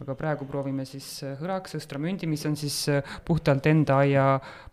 [0.00, 4.24] Aga praegu proovime siis äh, hõraks sõstramündi, mis on siis äh, puhtalt enda aia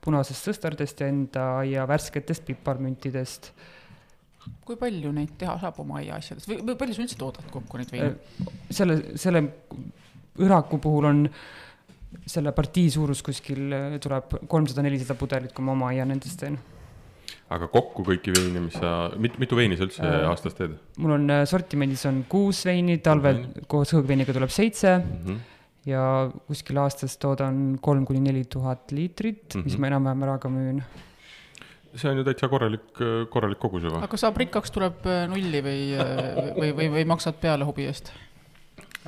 [0.04, 3.52] punasest sõstardest ja enda aia värsketest piparmüntidest.
[4.64, 7.92] kui palju neid teha saab oma aiaasjadest või, või palju sa üldse toodad kokku neid
[7.92, 8.16] veine?
[8.72, 9.44] selle, selle
[10.40, 11.26] hõraku puhul on
[12.28, 16.56] selle partii suurus kuskil tuleb kolmsada-nelisada pudelit, kui ma oma aia nendest teen
[17.54, 20.76] aga kokku kõiki veine, mis sa, mit-, mitu veini sa üldse äh, aastas teed?
[21.00, 23.70] mul on äh, sortimendis on kuus veini, talvel mm -hmm.
[23.72, 25.22] koos hõõgveiniga tuleb seitse mm.
[25.28, 25.46] -hmm
[25.88, 26.04] ja
[26.50, 29.64] kuskil aastas toodan kolm kuni neli tuhat liitrit mm, -hmm.
[29.64, 29.82] mis mhm.
[29.82, 30.84] ma enam-vähem ära ka müün.
[31.96, 32.92] see on ju täitsa korralik,
[33.30, 34.04] korralik kogus juba.
[34.04, 35.82] aga saab rikkaks, tuleb äh, nulli või,
[36.60, 38.12] või, või, või maksad peale hobi eest?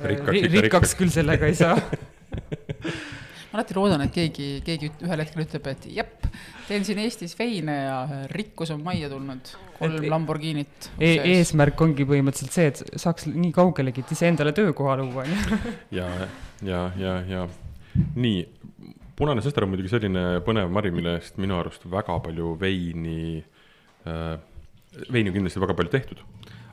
[0.02, 1.76] rikkaks, rikkaks küll sellega ei saa
[3.50, 6.26] ma alati loodan, et keegi, keegi ühel hetkel ütleb, et jep,
[6.68, 7.96] teen siin Eestis veine ja
[8.30, 11.10] rikkus on majja tulnud, kolm et, Lamborghinit e.
[11.34, 15.74] eesmärk ongi põhimõtteliselt see, et saaks nii kaugelegi, et iseendale töökoha luua, on ju.
[15.98, 16.06] ja,
[16.66, 17.42] ja, ja, ja
[18.14, 18.44] nii,
[19.18, 23.40] punane sõster on muidugi selline põnev mari, mille eest minu arust väga palju veini
[24.06, 24.36] äh,,
[25.10, 26.22] veini on kindlasti väga palju tehtud,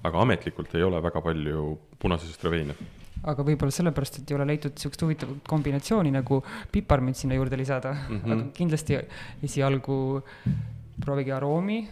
[0.06, 2.78] aga ametlikult ei ole väga palju punase sõstra veine
[3.24, 7.94] aga võib-olla sellepärast, et ei ole leitud niisugust huvitavat kombinatsiooni nagu piparmünt sinna juurde lisada
[7.94, 8.34] mm, -hmm.
[8.34, 9.00] aga kindlasti
[9.44, 9.98] esialgu
[11.02, 11.88] proovige aroomi.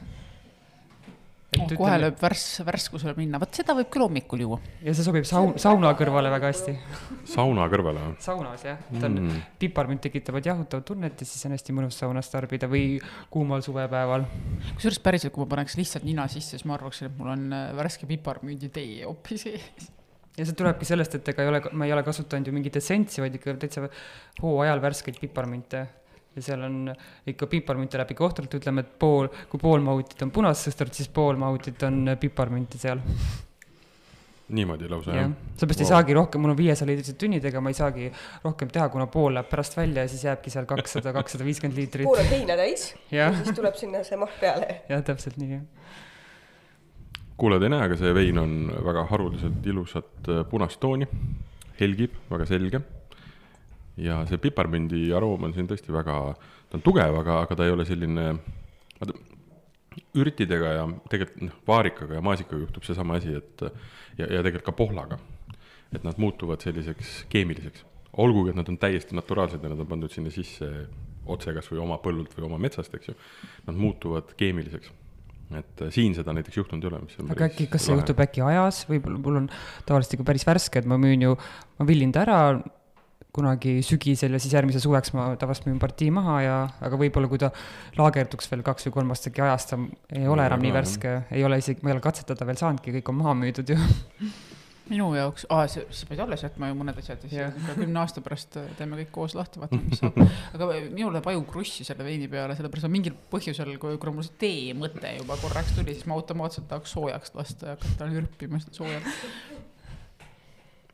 [1.56, 4.58] Oh, kohe lööb värss, värskusele minna, vot seda võib küll hommikul juua.
[4.84, 6.74] ja see sobib saun, sauna kõrvale väga hästi.
[7.32, 8.18] sauna kõrvale või?
[8.20, 12.28] saunas jah, ta on mm., piparmünt tekitavad jahutavat tunnet ja siis on hästi mõnus saunas
[12.34, 13.00] tarbida või
[13.32, 14.28] kuumal suvepäeval.
[14.74, 17.68] kusjuures päriselt, kui ma paneks lihtsalt nina sisse, siis ma arvaksin, et mul on äh,
[17.78, 19.95] värske piparmündi tee hoopis ees
[20.36, 23.22] ja see tulebki sellest, et ega ei ole, ma ei ole kasutanud ju mingit essentsi,
[23.24, 23.86] vaid ikka täitsa
[24.42, 25.86] hooajal värskeid piparmünte.
[26.36, 26.90] ja seal on
[27.32, 31.40] ikka piparmünte läbi kohtralt, ütleme, et pool, kui pool mahutit on punast sõstrat, siis pool
[31.40, 33.00] mahutit on piparmünti seal.
[34.56, 35.22] niimoodi lausa ja.
[35.24, 35.32] jah?
[35.56, 35.86] seepärast wow.
[35.86, 38.12] ei saagi rohkem, mul on viiesaja liitrised tünnid, ega ma ei saagi
[38.44, 42.06] rohkem teha, kuna pool läheb pärast välja ja siis jääbki seal kakssada, kakssada viiskümmend liitrit.
[42.06, 44.84] pool on heina täis ja siis tuleb sinna see maht peale.
[44.92, 46.04] jah, täpselt nii, jah
[47.38, 51.08] kuulajad ei näe, aga see vein on väga haruldaselt ilusat äh, punast tooni,
[51.80, 52.82] helgib, väga selge.
[53.98, 56.18] ja see piparmündi aroom on siin tõesti väga,
[56.70, 58.26] ta on tugev, aga, aga ta ei ole selline,
[59.00, 59.16] vaata,
[60.20, 63.64] ürtidega ja tegelikult noh, vaarikaga ja maasikaga juhtub seesama asi, et
[64.20, 65.20] ja, ja tegelikult ka pohlaga.
[65.96, 67.86] et nad muutuvad selliseks keemiliseks,
[68.20, 70.68] olgugi et nad on täiesti naturaalsed ja nad on pandud sinna sisse
[71.32, 73.16] otse kas või oma põllult või oma metsast, eks ju.
[73.68, 74.92] Nad muutuvad keemiliseks
[75.54, 78.02] et äh, siin seda näiteks juhtunud ei ole, mis on aga äkki, kas see lahe.
[78.02, 79.52] juhtub äkki ajas, võib-olla mul on
[79.86, 81.36] tavaliselt ikka päris värske, et ma müün ju,
[81.80, 82.40] ma villin ta ära
[83.36, 87.42] kunagi sügisel ja siis järgmise suveks ma tavaliselt müün partii maha ja, aga võib-olla kui
[87.42, 87.52] ta
[88.00, 89.80] laagerduks veel kaks või kolm aastat ajast, ta
[90.16, 93.12] ei ole enam nii värske, ei ole isegi, ma ei ole katsetada veel saanudki, kõik
[93.12, 93.80] on maha müüdud ju
[94.90, 97.76] minu jaoks, aa, sa, sa pead alles jätma ju mõned asjad ja siis yeah.
[97.78, 100.18] kümne aasta pärast teeme kõik koos lahti, vaatame, mis saab.
[100.54, 104.28] aga minul läheb aju krussi selle veini peale, sellepärast et mingil põhjusel, kui, kuna mul
[104.28, 108.62] see tee mõte juba korraks tuli, siis ma automaatselt tahaks soojaks lasta ja hakata nürpima
[108.62, 109.10] seda soojalt.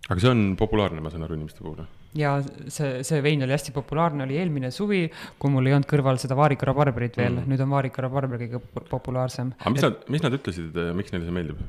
[0.07, 1.83] aga see on populaarne, ma saan aru, inimeste puhul?
[2.15, 5.05] ja see, see vein oli hästi populaarne, oli eelmine suvi,
[5.39, 8.63] kui mul ei olnud kõrval seda vaarikara barberit veel mm., nüüd on vaarikara barber kõige
[8.87, 9.51] populaarsem.
[9.59, 9.89] aga mis et...
[9.89, 11.65] nad, mis nad ütlesid, miks neile see meeldib?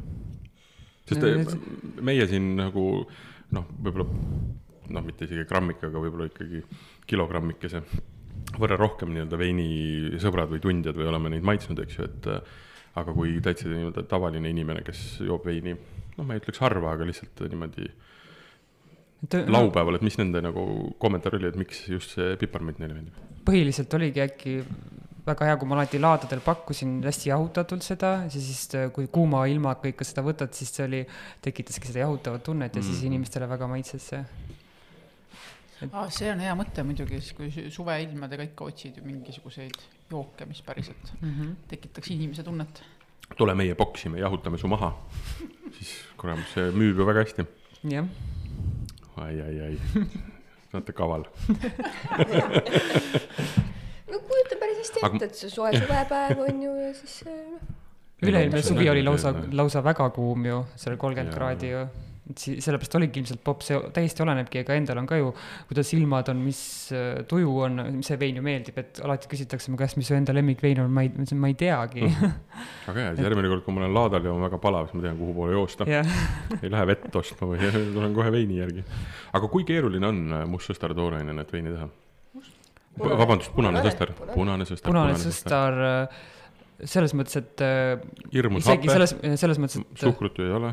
[1.16, 2.86] Sest no, meie siin nagu
[3.52, 4.08] noh, võib-olla
[4.92, 6.62] noh, mitte isegi grammikaga, võib-olla ikkagi
[7.08, 7.82] kilogrammikese
[8.58, 12.30] võrra rohkem nii-öelda veinisõbrad või tundjad või oleme neid maitsnud, eks ju, et
[13.00, 15.76] aga kui täitsa nii-öelda tavaline inimene, kes joob veini,
[16.16, 20.64] noh, ma ei ütleks harva, aga lihtsalt niimoodi et, laupäeval, et mis nende nagu
[21.02, 23.20] kommentaar oli, et miks just see piparmünt neile meeldib?
[23.46, 24.58] põhiliselt oligi äkki
[25.26, 29.90] väga hea, kui ma alati laadadel pakkusin hästi jahutatult seda, siis äh, kui kuuma ilmaga
[29.90, 31.02] ikka seda võtad, siis see oli,
[31.44, 32.88] tekitaski seda jahutavat tunnet ja mm.
[32.88, 34.22] siis inimestele väga maitses see
[35.82, 35.90] et....
[35.92, 39.78] Ah, see on hea mõte muidugi, siis kui suveilmadega ikka otsid ju mingisuguseid
[40.10, 41.50] jooke, mis päriselt mm -hmm.
[41.68, 42.82] tekitaks inimese tunnet.
[43.36, 44.92] tule meie boksi, me jahutame su maha
[45.76, 47.46] siis kurat, see müüb ju väga hästi.
[47.90, 48.06] jah.
[49.16, 49.78] ai, ai, ai,
[50.72, 51.24] olete kaval
[54.12, 54.41] no kujuta
[54.82, 57.74] päris hästi ette, et see soe suvepäev on ju ja siis noh.
[58.22, 61.84] üle-eelmine suvi oli lausa, lausa väga kuum ju, seal kolmkümmend kraadi ju
[62.38, 65.32] sellepärast oligi ilmselt popp, see täiesti olenebki, ega endal on ka ju,
[65.68, 66.60] kuidas ilmad on, mis
[66.94, 70.16] äh, tuju on, mis see vein ju meeldib, et alati küsitakse mu käest, mis su
[70.16, 72.36] enda lemmikvein on, ma ei, ma ütlesin, ma ei teagi mm..
[72.88, 75.06] väga hea, siis järgmine kord, kui ma olen laadal ja on väga palav, siis ma
[75.08, 76.14] tean, kuhu poole joosta yeah.
[76.60, 78.86] ei lähe vett ostma või tulen kohe veini järgi.
[79.34, 81.90] aga kui keeruline on äh, mustsõstar toorainena, et veini teha?
[83.00, 84.90] Vabandust, punane sõstar, punane sõstar.
[84.90, 86.22] punane sõstar äh,
[86.84, 87.64] selles mõttes, et.
[87.64, 88.00] Äh,
[88.34, 88.90] hirmus hape.
[88.90, 90.00] selles, selles mõttes, et.
[90.02, 90.72] suhkrut ju ei ole,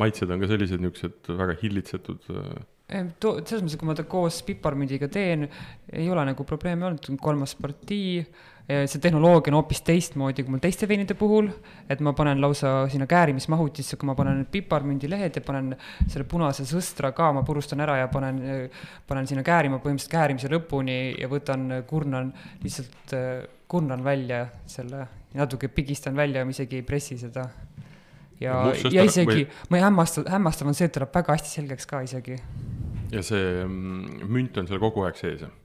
[0.00, 2.30] maitsed on ka sellised niisugused väga hillitsetud.
[2.30, 3.10] Äh.
[3.20, 5.48] selles mõttes, kui ma ta koos piparmündiga teen,
[5.92, 8.24] ei ole nagu probleemi olnud, kolmas partii,
[8.70, 11.48] see tehnoloogia on hoopis teistmoodi kui mul teiste veinide puhul,
[11.90, 15.72] et ma panen lausa sinna käärimismahutisse, kui ma panen piparmündilehed ja panen
[16.06, 18.42] selle punase sõstra ka, ma purustan ära ja panen,
[19.08, 23.16] panen sinna käärima põhimõtteliselt käärimise lõpuni ja võtan, kurnan, lihtsalt
[23.70, 27.48] kurnan välja selle, natuke pigistan välja, ma isegi ei pressi seda
[28.40, 32.02] ja, ja isegi ma ei hämmasta, hämmastav on see, et tuleb väga hästi selgeks ka
[32.06, 32.38] isegi.
[33.12, 35.59] ja see mm, münt on seal kogu aeg sees, jah?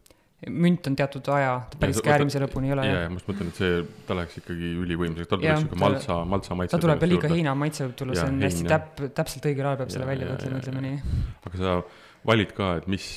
[0.52, 2.88] Münt on teatud aja, ta päris käärimise lõpuni ei ole.
[2.88, 6.18] ja, ja ma just mõtlen, et see, ta läheks ikkagi ülivõimsaks, tal tuleks sihuke maltsa,
[6.30, 6.76] maltsa maitse.
[6.76, 9.94] ta tuleb liiga heina maitse võib tulla, see on hästi täp-, täpselt õigel ajal peab
[9.96, 11.22] selle välja mõtlema, ütleme nii.
[11.50, 11.78] aga sa
[12.26, 13.08] valid ka, et mis,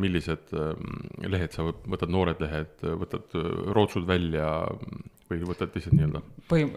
[0.00, 3.36] millised mm, lehed sa võtad, noored lehed, võtad
[3.76, 4.52] rootsud välja
[5.30, 6.22] või võtad lihtsalt nii-öelda?
[6.50, 6.68] põhi,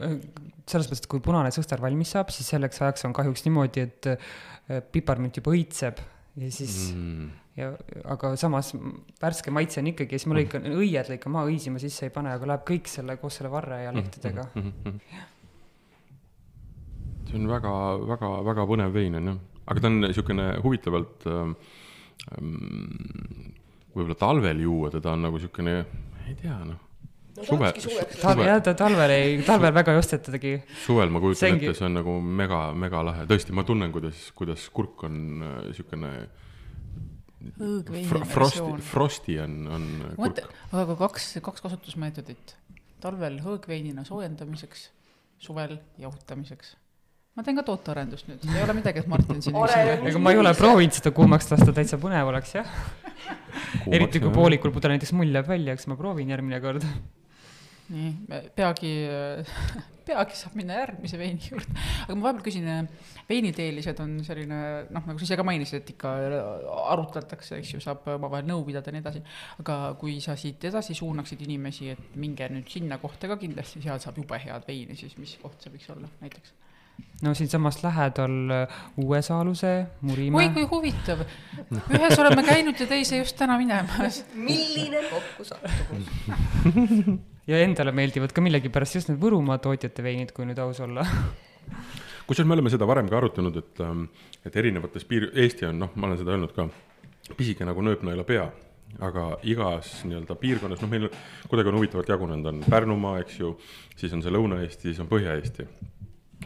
[0.70, 4.12] selles mõttes, et kui punane sõster valmis saab, siis selleks ajaks on kahjuks niimoodi, et
[4.14, 6.04] äh, piparmünt juba õitseb
[6.40, 7.32] ja siis mm.
[7.58, 7.70] Ja,
[8.10, 8.72] aga samas
[9.22, 12.08] värske maitse on ikkagi ja siis ma lõikan mm., õied lõikan maha, õisi ma sisse
[12.08, 14.02] ei pane, aga läheb kõik selle koos selle varre ja mm-hmm.
[14.02, 14.62] lehtedega mm.
[14.84, 14.96] -hmm.
[17.30, 17.74] see on väga,
[18.14, 19.36] väga, väga põnev vein on ju,
[19.66, 21.54] aga ta on niisugune huvitavalt ähm,
[23.94, 25.78] võib-olla talvel juua teda on nagu niisugune,
[26.26, 26.82] ei tea noh
[27.34, 27.70] no suve,
[28.22, 30.52] talve, jah, ta talvel ei, talvel väga ei ostetagi.
[30.86, 31.66] suvel ma kujutan Sengi...
[31.70, 36.12] ette, see on nagu mega, mega lahe, tõesti, ma tunnen, kuidas, kuidas kurk on niisugune
[36.14, 36.43] äh,
[38.10, 40.44] fr frosti, frosti on, on kurk.
[40.72, 42.56] aga kaks, kaks kasutusmeetodit.
[43.04, 44.88] talvel hõõgveinina soojendamiseks,
[45.44, 46.78] suvel jahutamiseks
[47.34, 50.54] ma teen ka tootearendust nüüd, ei ole midagi, et Martin siin ega ma ei ole
[50.58, 52.70] proovinud seda kuumaks lasta, täitsa põnev oleks jah.
[53.90, 56.86] eriti kui poolikul pudel näiteks mull jääb välja, eks ma proovin järgmine kord
[57.94, 58.92] nii, peagi,
[60.08, 61.76] peagi saab minna järgmise veini juurde.
[62.06, 62.90] aga ma vahepeal küsin,
[63.30, 66.14] veiniteelised on selline noh, nagu sa ise ka mainisid, et ikka
[66.94, 69.24] arutletakse, eks ju, saab omavahel nõu pidada ja nii edasi.
[69.64, 74.02] aga kui sa siit edasi suunaksid inimesi, et minge nüüd sinna kohta ka kindlasti, seal
[74.04, 76.58] saab jube head veini, siis mis koht see võiks olla näiteks?
[77.24, 78.32] No siinsamas lähedal
[78.98, 80.44] Uue Saaluse, Murimäe.
[80.44, 81.24] oi kui huvitav,
[81.72, 84.24] ühes oleme käinud ja teise just täna minemas.
[84.36, 86.10] milline kokkusattumus
[87.52, 91.06] ja endale meeldivad ka millegipärast just need Võrumaa tootjate veinid, kui nüüd aus olla.
[92.28, 94.06] Kusjuures me oleme seda varem ka arutanud, et, ähm,
[94.48, 96.70] et erinevates piir, Eesti on, noh, ma olen seda öelnud ka,
[97.36, 98.46] pisike nagu nööpnõela pea,
[99.04, 101.10] aga igas nii-öelda piirkonnas, noh, meil
[101.52, 103.52] kuidagi on huvitavalt jagunenud, on Pärnumaa, eks ju,
[104.00, 105.68] siis on see Lõuna-Eesti, siis on Põhja-Eesti,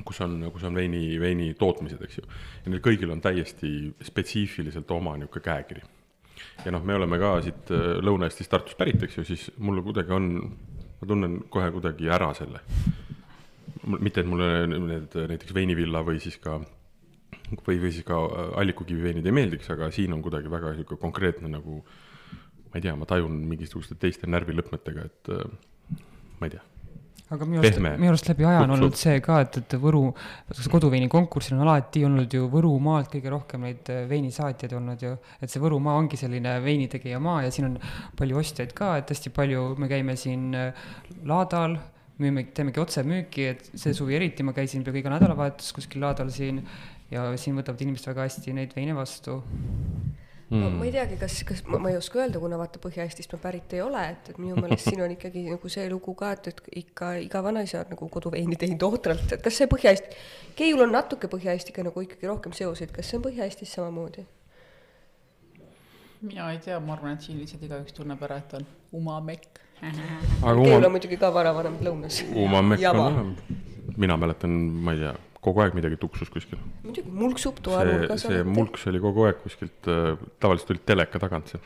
[0.06, 2.26] kus on, kus on veini, veini tootmised, eks ju.
[2.64, 5.84] ja neil kõigil on täiesti spetsiifiliselt oma niisugune käekiri.
[6.66, 10.14] ja noh, me oleme ka siit äh, Lõuna-Eestist, Tartust pärit, eks ju, siis mul kuidagi
[10.14, 10.32] on
[10.98, 12.64] ma tunnen kohe kuidagi ära selle.
[13.88, 16.58] mitte, et mulle need näiteks veinivilla või siis ka,
[17.64, 18.18] või, või siis ka
[18.60, 21.82] allikukivi veinid ei meeldiks, aga siin on kuidagi väga niisugune konkreetne nagu
[22.68, 25.32] ma ei tea, ma tajun mingisuguste teiste närvilõpmetega, et
[26.42, 26.66] ma ei tea
[27.28, 30.04] aga minu arust, minu arust läbi aja on olnud see ka, et, et Võru,
[30.72, 35.64] koduveini konkursil on alati olnud ju Võrumaalt kõige rohkem neid veinisaatjaid olnud ju, et see
[35.64, 37.78] Võrumaa ongi selline veinitegija maa ja siin on
[38.20, 40.86] palju ostjaid ka, et hästi palju, me käime siin äh,
[41.28, 41.76] laadal,
[42.24, 46.64] müüme, teemegi otsemüüki, et see suvi eriti ma käisin peaaegu iga nädalavahetus kuskil laadal siin
[47.12, 49.42] ja siin võtavad inimesed väga hästi neid veine vastu
[50.50, 50.62] mm..
[50.64, 53.42] No, ma ei teagi, kas, kas ma, ma ei oska öelda, kuna vaata Põhja-Eestist ma
[53.44, 56.50] pärit ei ole, et, et minu meelest siin on ikkagi nagu see lugu ka, et,
[56.54, 60.24] et ikka iga vanaisa on nagu koduveini teinud ohtralt, et kas see Põhja-Eesti,
[60.58, 64.26] Keiul on natuke Põhja-Eestiga nagu ikkagi rohkem seoseid, kas see on Põhja-Eestis samamoodi?
[66.22, 68.64] mina ei tea, ma arvan, et siin lihtsalt igaüks tunneb ära, et on
[68.98, 69.60] umamekk.
[69.78, 70.80] Uma...
[70.80, 72.24] on muidugi ka varavanem lõunas.
[72.34, 73.36] umamekk on,
[74.02, 75.14] mina mäletan, ma ei tea
[75.48, 76.60] kogu aeg midagi tuksus kuskil.
[76.84, 78.28] muidugi, mulksub toa nurgas.
[78.28, 81.62] see mulks oli kogu aeg kuskilt äh,, tavaliselt tulid teleka tagant see.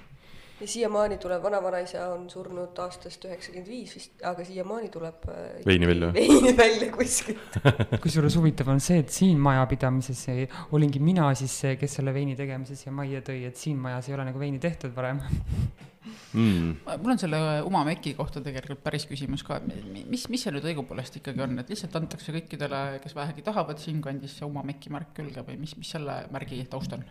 [0.61, 5.89] ja siiamaani tuleb, vanavanaisa on surnud aastast üheksakümmend viis vist, aga siiamaani tuleb äh, veini
[5.89, 7.61] välja, veini välja kuskilt
[8.03, 10.27] kusjuures huvitav on see, et siin majapidamises
[10.71, 14.19] olingi mina siis see, kes selle veini tegemises ja majja tõi, et siin majas ei
[14.19, 15.23] ole nagu veini tehtud varem
[16.33, 16.71] mm..
[17.01, 21.19] mul on selle Umameki kohta tegelikult päris küsimus ka, et mis, mis see nüüd õigupoolest
[21.19, 25.59] ikkagi on, et lihtsalt antakse kõikidele, kes vähegi tahavad siinkandis see Umameki märk külge või
[25.61, 27.05] mis, mis selle märgi taust on?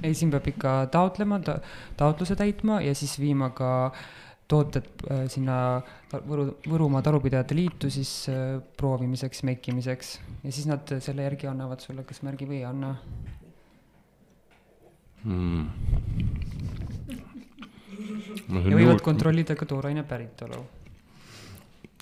[0.00, 1.60] ei, siin peab ikka taotlema ta,,
[2.00, 3.72] taotluse täitma ja siis viima ka
[4.50, 5.56] tooted äh, sinna
[6.12, 12.04] Võru, Võrumaa Talupidajate Liitu siis äh, proovimiseks, mekkimiseks ja siis nad selle järgi annavad sulle
[12.04, 12.96] kas märgi või ei anna.
[15.22, 16.12] Mm
[18.02, 19.04] ja võivad juust...
[19.04, 20.64] kontrollida ka tooraine päritolu.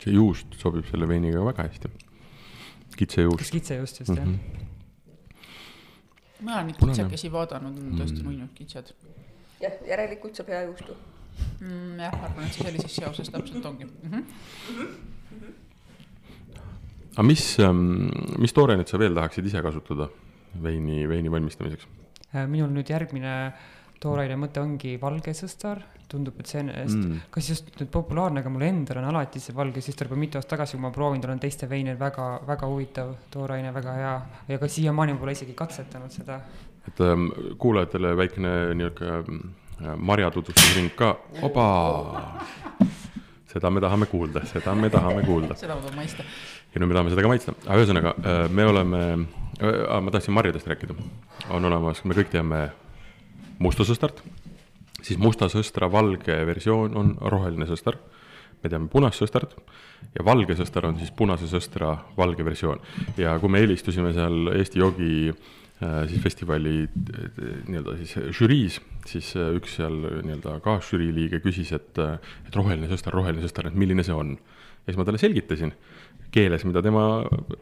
[0.00, 1.92] see juust sobib selle veiniga väga hästi.
[2.96, 3.38] kitsejuust.
[3.44, 4.34] kas kitsejuust just mm -hmm.
[4.34, 4.66] jah?
[6.40, 6.96] ma olen neid Punane.
[6.96, 8.94] kitsekesi vaadanud, nad on tõesti nunnud kitsed
[9.60, 10.96] jah, järelikult saab hea juustu.
[11.60, 12.00] mm,.
[12.00, 14.10] jah, ma arvan, et see sellises seoses täpselt ongi mm.
[14.10, 14.22] -hmm.
[17.12, 17.44] aga mis,
[18.38, 20.08] mis toorainet sa veel tahaksid ise kasutada
[20.62, 21.86] veini, veini valmistamiseks?
[22.34, 23.52] Äh, minul nüüd järgmine
[24.00, 27.20] tooraine mõte ongi valge sõstar, tundub, et see on Mm.
[27.30, 30.56] kas just nüüd populaarne, aga mul endal on alati see valge sõstar juba mitu aastat
[30.56, 34.20] tagasi, kui ma proovinud olen teiste veine, väga, väga huvitav tooraine, väga hea.
[34.48, 36.40] ja ka siiamaani ma pole isegi katsetanud seda.
[36.88, 42.40] et ähm, kuulajatele väikene niisugune marja tutvustusring ka, oba.
[43.52, 46.24] seda me tahame kuulda, seda me tahame kuulda seda ma tahan maista.
[46.74, 49.00] ja nüüd me tahame seda ka maitsta, aga ühesõnaga äh, me oleme,
[50.00, 50.94] ma tahtsin marjadest rääkida,
[51.50, 52.70] on olemas, me kõik teame
[53.60, 54.22] musta sõstart,
[55.04, 57.98] siis musta sõstra valge versioon on roheline sõstar,
[58.60, 59.56] me teame punast sõstart
[60.16, 62.80] ja valge sõstar on siis punase sõstra valge versioon.
[63.20, 67.30] Ja kui me helistusime seal Eesti Jogi äh, siis festivali äh,
[67.68, 69.96] nii-öelda siis žüriis, siis äh, üks seal
[70.26, 74.36] nii-öelda kaasžürii liige küsis, et, et roheline sõstar, roheline sõstar, et milline see on.
[74.36, 75.72] ja siis ma talle selgitasin
[76.34, 77.06] keeles, mida tema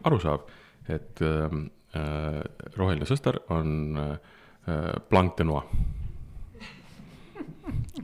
[0.07, 0.51] aru saab,
[0.89, 2.43] et äh,
[2.77, 4.37] roheline sõstar on äh,
[5.39, 5.65] de noix.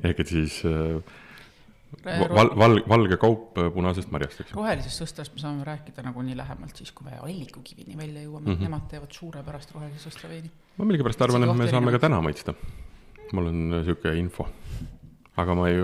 [0.04, 1.00] ehk et siis äh,
[2.04, 6.76] val-, val-, valge kaup äh, punasest marjast, eks rohelisest sõstrast me saame rääkida nagunii lähemalt
[6.76, 8.54] siis, kui me allikukivini välja jõuame mm.
[8.54, 8.68] -hmm.
[8.68, 10.50] nemad teevad suurepärast rohelise sõstra veini.
[10.78, 12.00] ma millegipärast arvan, et me saame ka erinevus.
[12.00, 12.54] täna maitsta.
[13.32, 14.48] mul on äh, sihuke info.
[15.36, 15.80] aga ma ei,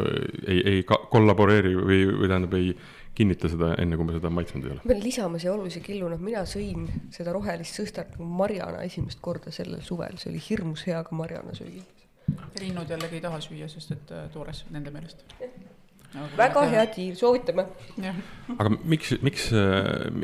[0.46, 2.76] ei, ei ka- kollaboreeri või, või tähendab, ei
[3.18, 4.82] kinnita seda enne, kui ma seda maitsnud ei ole.
[4.82, 9.20] ma pean lisama siia olulise killuna, et mina sõin seda rohelist sõstart nagu marjana esimest
[9.24, 11.84] korda sellel suvel, see oli hirmus hea ka marjana süüa.
[12.60, 15.24] linnud jällegi ei taha süüa, sest et äh, toores nende meelest.
[16.38, 17.66] väga hea diil, soovitame.
[18.56, 19.50] aga miks, miks,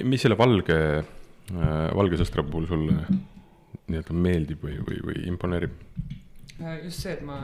[0.02, 0.78] mis selle valge,
[1.94, 3.00] valge sõstra puhul sulle
[3.86, 5.74] nii-öelda meeldib või, või, või imponeerib?
[6.60, 7.38] Äh, just see, et ma,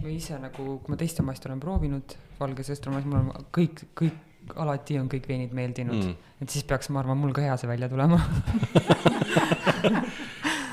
[0.00, 3.84] ma ise nagu, kui ma teiste maist olen proovinud valge sõstra maist, mul on kõik,
[3.98, 4.18] kõik,
[4.56, 6.16] alati on kõik veinid meeldinud Mm.
[6.42, 8.20] et siis peaks, ma arvan, mul ka hea see välja tulema.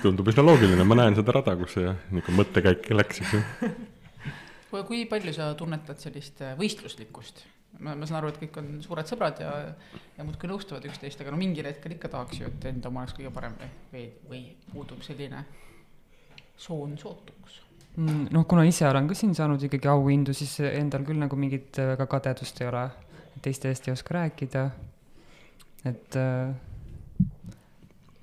[0.03, 3.43] tundub üsna loogiline, ma näen seda rada, kus see niisugune mõttekäik läks, eks ju.
[4.87, 7.45] kui palju sa tunnetad sellist äh, võistluslikkust?
[7.79, 9.51] ma, ma saan aru, et kõik on suured sõbrad ja,
[10.17, 13.15] ja muudkui nõustuvad üksteist, aga no mingil hetkel ikka tahaks ju, et enda oma oleks
[13.17, 15.43] kõige parem või, või, või puudub selline
[16.57, 17.61] soon sootuks.
[17.97, 21.77] Mm, noh, kuna ise olen ka siin saanud ikkagi auhindu, siis endal küll nagu mingit
[21.81, 22.83] äh, väga kadedust ei ole.
[23.41, 24.69] Teiste eest ei oska rääkida.
[25.85, 26.53] et äh,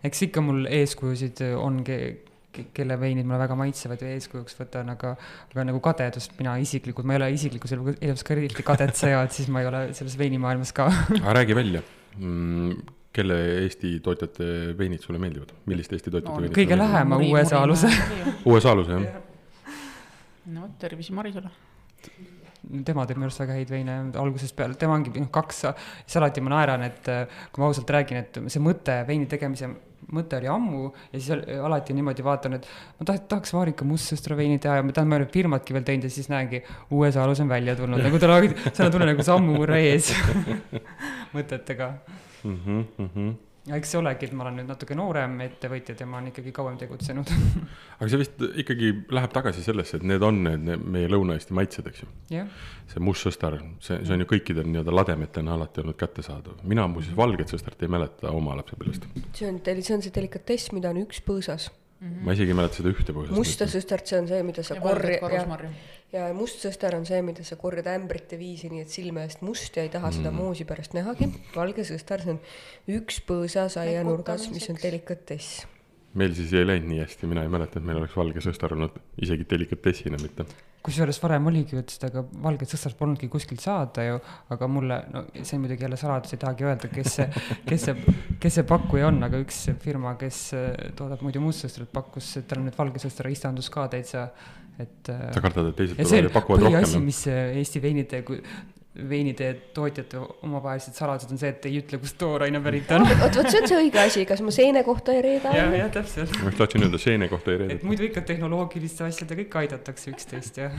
[0.05, 5.14] eks ikka mul eeskujusid on, kelle veinid mulle väga maitsevad ja eeskujuks võtan, aga,
[5.55, 9.33] aga nagu kadedust mina isiklikult, ma ei ole isiklikus elu- elus ka eriti kadetseja, et
[9.35, 10.87] siis ma ei ole selles veinimaailmas ka.
[11.22, 11.83] aga räägi välja,
[13.14, 14.46] kelle Eesti tootjate
[14.79, 17.90] veinid sulle meeldivad, milliste Eesti tootjate No, veinid kõige lähema uue saaluse.
[18.44, 19.20] uue saaluse, jah?
[20.55, 21.50] no tervisi Marisele.
[22.87, 25.64] Tema teeb minu arust väga häid veine algusest peale, tema ongi noh, kaks,
[26.05, 29.72] siis alati ma naeran, et äh, kui ma ausalt räägin, et see mõte veini tegemise
[30.12, 32.66] mõte oli ammu ja siis al- alati niimoodi vaatan, et
[32.98, 35.87] ma taht-, tahaks Vaarika mustsõstra veini teha ja ma tahan, ma ei ole firmatki veel
[35.88, 36.61] teinud ja siis näengi,
[36.92, 40.12] uue saalus on välja tulnud, nagu tal oli, seal on tunne nagu sammu murra ees
[41.37, 41.90] mõtetega.
[42.44, 43.35] Mhm, mhm.
[43.64, 46.77] Ja eks see olegi, et ma olen nüüd natuke noorem ettevõtja, tema on ikkagi kauem
[46.81, 47.31] tegutsenud.
[47.98, 51.88] aga see vist ikkagi läheb tagasi sellesse, et need on need need meie Lõuna-Eesti maitsed,
[51.90, 52.11] eks ju.
[52.35, 52.50] jah,
[52.92, 56.61] see must sõstar, see, see on ju kõikidel nii-öelda lademetena alati olnud kättesaadav.
[56.68, 59.09] mina muuseas valget sõstart ei mäleta oma lapsepõlvest.
[59.33, 61.70] see on, see on see delikatess, mida on üks põõsas.
[62.05, 63.38] ma isegi ei mäleta seda ühte põhjust.
[63.38, 65.46] musta sõstart, see on see, mida sa ja valget korja-
[66.14, 69.78] ja, must sõster on see, mida sa korjad ämbrite viisi, nii et silme eest must
[69.78, 71.30] ja ei taha seda moosi pärast nähagi.
[71.54, 72.42] valge sõster, see on
[73.00, 75.64] üks põõsas aianurgas, mis on delikatess.
[76.14, 78.94] meil siis ei läinud nii hästi, mina ei mäleta, et meil oleks valge sõstar olnud
[79.22, 80.46] isegi delikatessina mitte.
[80.84, 84.18] kusjuures varem oligi ju, et seda ka valget sõstrast polnudki kuskilt saada ju,
[84.54, 88.16] aga mulle, no see on muidugi jälle saladus, ei tahagi öelda, kes see, kes see,
[88.38, 92.62] kes see pakkuja on, aga üks firma, kes äh, toodab muidu mustsõstrat, pakkus, et tal
[92.62, 94.28] on nüüd valge sõstra istandus ka täitsa,
[94.83, 97.09] et äh, sa kardad, et teised tulevad ja pakuvad põhiasi, rohkem?
[97.09, 98.22] mis äh, Eesti veinide,
[99.11, 103.07] veinide tootjate omavahelised saladused on see, et ei ütle, kust tooraine pärit on.
[103.09, 105.93] vot, vot see on see õige asi, kas ma seene kohta ei reeda jah, jah,
[105.95, 106.39] täpselt.
[106.43, 107.91] ma just tahtsin öelda seene kohta ei et reedeta.
[107.91, 110.70] muidu ikka tehnoloogiliste asjadega ikka aidatakse üksteist ja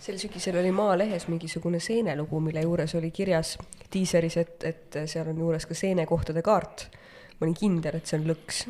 [0.00, 3.56] sel sügisel oli Maalehes mingisugune seenelugu, mille juures oli kirjas
[3.92, 6.86] diiseris, et, et seal on juures ka seenekohtade kaart.
[7.38, 8.64] ma olin kindel, et see on lõks.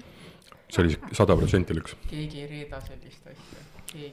[0.70, 1.96] See oli sada protsenti lõks.
[2.10, 3.62] keegi ei reeda sellist asja.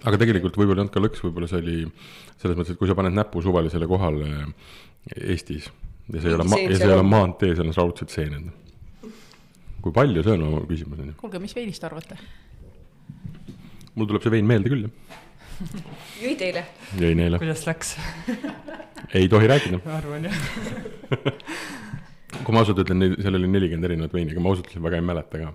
[0.04, 1.78] aga tegelikult võib-olla ei olnud ka lõks, võib-olla see oli
[2.42, 4.32] selles mõttes, et kui sa paned näpu suvalisele kohale
[5.16, 7.12] Eestis ja see ei ole, ja see seal ei ole on.
[7.14, 8.46] maantee, seal on raudselt seened.
[9.84, 11.16] kui palju see on oma küsimus on ju.
[11.22, 12.14] kuulge, mis veinist arvate?
[13.96, 14.94] mul tuleb see vein meelde küll jah.
[16.26, 16.64] jõid eile?
[17.02, 17.42] jõin eile.
[17.42, 17.88] kuidas läks
[19.18, 19.78] ei tohi rääkida.
[19.86, 20.38] ma arvan jah
[22.44, 25.06] kui ma ausalt ütlen, seal oli nelikümmend erinevat veini, aga ma ausalt ütlen väga ei
[25.06, 25.52] mäleta ka.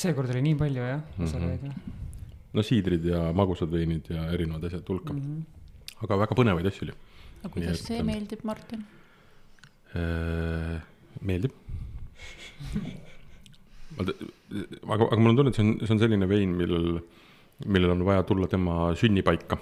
[0.00, 2.54] Seekord oli nii palju jah, osalejaid mm -hmm.
[2.56, 5.20] no siidrid ja magusad veinid ja erinevad asjad hulka mm..
[5.20, 6.04] -hmm.
[6.04, 6.96] aga väga põnevaid asju oli
[7.42, 8.84] no kuidas Nii et, see ähm, meeldib, Martin?
[9.96, 10.80] Äh,
[11.26, 11.52] meeldib.
[14.00, 17.00] aga, aga mul on tunne, et see on, see on selline vein, millel,
[17.66, 19.58] millel on vaja tulla tema sünnipaika.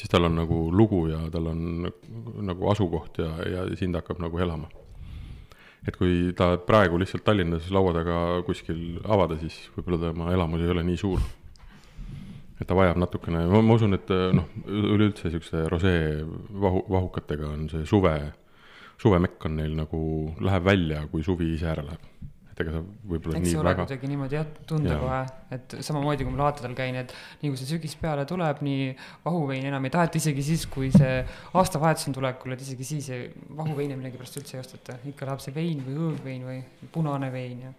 [0.00, 1.90] siis tal on nagu lugu ja tal on
[2.48, 4.70] nagu asukoht ja, ja siin ta hakkab nagu elama.
[5.88, 8.16] Et kui ta praegu lihtsalt Tallinnas laua taga
[8.46, 11.22] kuskil avada, siis võib-olla tema elamus ei ole nii suur
[12.60, 16.20] et ta vajab natukene, ma usun, et noh, üleüldse siukse rosee
[16.64, 18.12] vahu, vahukatega on see suve,
[19.00, 20.02] suvemekk on neil nagu,
[20.44, 22.04] läheb välja, kui suvi ise ära läheb.
[22.60, 25.00] Et ega sa võib-olla eks see ole väga, kuidagi niimoodi jah, tunda Jaa.
[25.02, 25.20] kohe,
[25.56, 28.88] et samamoodi kui ma laatadel käin, et nii kui see sügis peale tuleb, nii
[29.24, 31.20] vahuveini enam ei taheta, isegi siis, kui see
[31.58, 35.56] aastavahetus on tulekul, et isegi siis ei, vahuveine millegipärast üldse ei osteta, ikka läheb see
[35.56, 37.76] vein või õõgvein või punane vein ja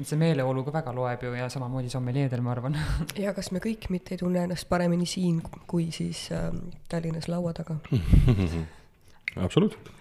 [0.00, 2.76] see meeleolu ka väga loeb ju ja samamoodi sommeljeedel, ma arvan.
[3.24, 7.52] ja kas me kõik mitte ei tunne ennast paremini siin kui siis ähm, Tallinnas laua
[7.56, 7.76] taga?
[9.44, 9.92] absoluutselt.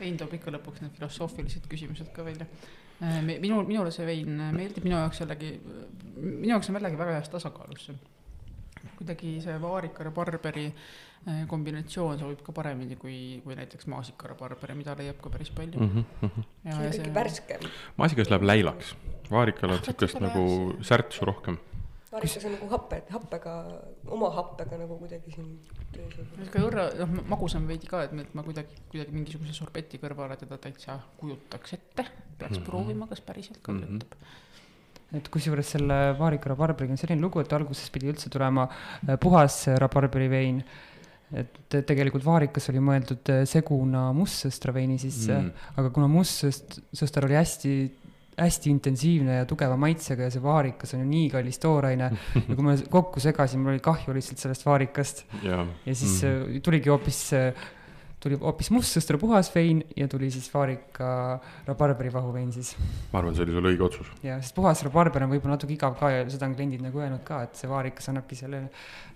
[0.00, 2.46] vein toob ikka lõpuks need filosoofilised küsimused ka välja.
[3.00, 5.52] minul, minule see vein meeldib, minu jaoks jällegi,
[6.18, 7.98] minu jaoks on jällegi väga heas tasakaalus see.
[8.98, 14.34] kuidagi see vaarika ja barberi eh, kombinatsioon sobib ka paremini kui, kui näiteks maasika ja
[14.38, 15.78] barberi, mida leiab ka päris palju.
[15.78, 16.04] Mhm,
[16.64, 17.68] see on ikkagi värskem.
[17.96, 18.94] maasikas läheb läilaks,
[19.30, 21.58] vaarikal on Ah, see pole nagu see- särtsu rohkem.
[22.12, 23.54] varikas on nagu happe, happega,
[24.08, 25.58] oma happega nagu kuidagi siin
[25.96, 30.58] niisugune õrna, noh magusam veidi ka, et et ma kuidagi, kuidagi mingisuguse sorbeti kõrvale teda
[30.58, 32.04] täitsa kujutaks ette.
[32.38, 32.64] peaks Mhm.
[32.66, 34.14] proovima, kas päriselt ka töötab.
[35.12, 38.68] et kusjuures selle vaarika rabarberiga on selline lugu, et alguses pidi üldse tulema
[39.08, 40.64] äh, puhas rabarberi vein.
[41.32, 45.44] et te- tegelikult vaarikas oli mõeldud äh, seguna mustsõstra veini sisse Mm.
[45.44, 47.90] mm., aga kuna mustsõst-, sõster oli hästi
[48.38, 52.64] hästi intensiivne ja tugeva maitsega ja see vaarikas on ju nii kallis tooraine ja kui
[52.64, 56.60] ma kokku segasin, mul oli kahju lihtsalt sellest vaarikast ja, siis mm.
[56.64, 57.22] tuligi hoopis,
[58.22, 61.10] tuli hoopis mustsõstra puhas vein ja tuli siis vaarika
[61.66, 62.74] rabarberi vahuvein siis
[63.12, 64.14] ma arvan, see oli sul õige otsus.
[64.26, 67.24] ja sest puhas rabarber on võib-olla natuke igav ka ja seda on kliendid nagu öelnud
[67.26, 68.64] ka, et see vaarikas annabki selle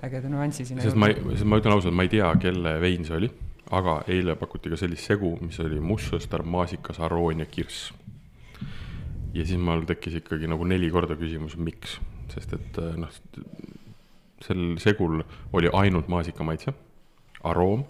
[0.02, 3.18] ägeda nüansi sinna sest ma sest ma ütlen ausalt, ma ei tea, kelle vein see
[3.18, 3.32] oli,
[3.72, 7.92] aga eile pakuti ka sellist segu, mis oli mustsõstar, maasikas, aroon ja kirss.
[9.34, 11.98] Ja siis mul tekkis ikkagi nagu neli korda küsimus, miks,
[12.34, 13.12] sest et äh, noh,
[14.42, 15.22] sel segul
[15.56, 16.74] oli ainult maasika maitse,
[17.46, 17.84] aroom,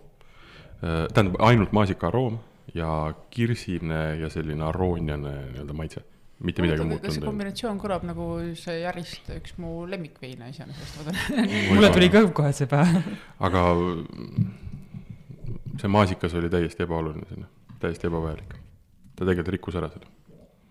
[0.83, 2.41] tähendab ainult maasika aroom
[2.75, 6.03] ja kirsine ja selline arooniane nii-öelda maitse,
[6.43, 8.29] mitte midagi muud kas see kombinatsioon kõlab nagu
[8.59, 11.53] see järjest üks mu lemmikveine iseenesest, ma tean.
[11.71, 13.03] mulle tuli ka kohe see pähe.
[13.49, 13.65] aga
[15.83, 17.51] see maasikas oli täiesti ebaoluline sinna,
[17.83, 18.57] täiesti ebavajalik.
[19.17, 20.11] ta tegelikult rikkus ära seda.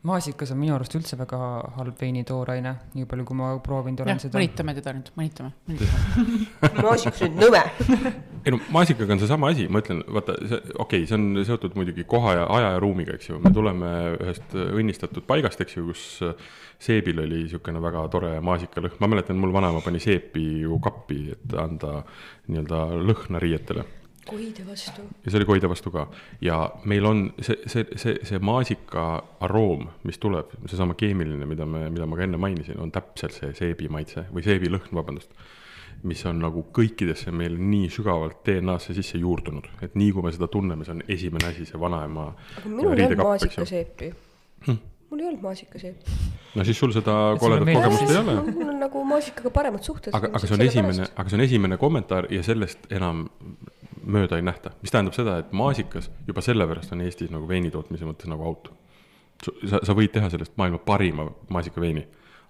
[0.07, 1.37] Maasikas on minu arust üldse väga
[1.75, 4.39] halb veinitooraine, nii palju kui ma proovinud olen jah, seda.
[4.39, 6.79] mõnitame teda nüüd, mõnitame, mõnitame.
[6.87, 7.61] maasikas nüüd nõme.
[8.45, 11.77] ei no maasikaga on seesama asi, ma ütlen, vaata see, okei okay,, see on seotud
[11.77, 15.85] muidugi koha ja aja ja ruumiga, eks ju, me tuleme ühest õnnistatud paigast, eks ju,
[15.91, 16.05] kus
[16.81, 21.57] seebil oli niisugune väga tore maasikalõhn, ma mäletan, mul vanaema pani seepi ju kappi, et
[21.61, 21.99] anda
[22.49, 23.85] nii-öelda lõhna riietele
[24.31, 25.05] koide vastu.
[25.25, 26.05] ja see oli Koide vastu ka
[26.41, 29.05] ja meil on see, see, see, see maasika
[29.43, 33.51] aroom, mis tuleb, seesama keemiline, mida me, mida ma ka enne mainisin, on täpselt see
[33.57, 35.33] seebi maitse või seebilõhn, vabandust.
[36.07, 40.47] mis on nagu kõikidesse meil nii sügavalt DNA-sse sisse juurdunud, et nii kui me seda
[40.49, 44.09] tunneme, see on esimene asi, see vanaema aga minul ei olnud maasikaseepi.
[44.71, 46.17] mul ei olnud maasikaseepi.
[46.55, 48.39] no siis sul seda koledat kogemust ei ole.
[48.47, 50.15] mul on nagu maasikaga paremad suhted.
[50.17, 53.27] aga, aga see on esimene, aga see on esimene kommentaar ja sellest enam
[54.03, 58.07] mööda ei nähta, mis tähendab seda, et maasikas juba sellepärast on Eestis nagu veini tootmise
[58.07, 58.71] mõttes nagu out.
[59.41, 62.05] sa, sa võid teha sellest maailma parima maasikaveini,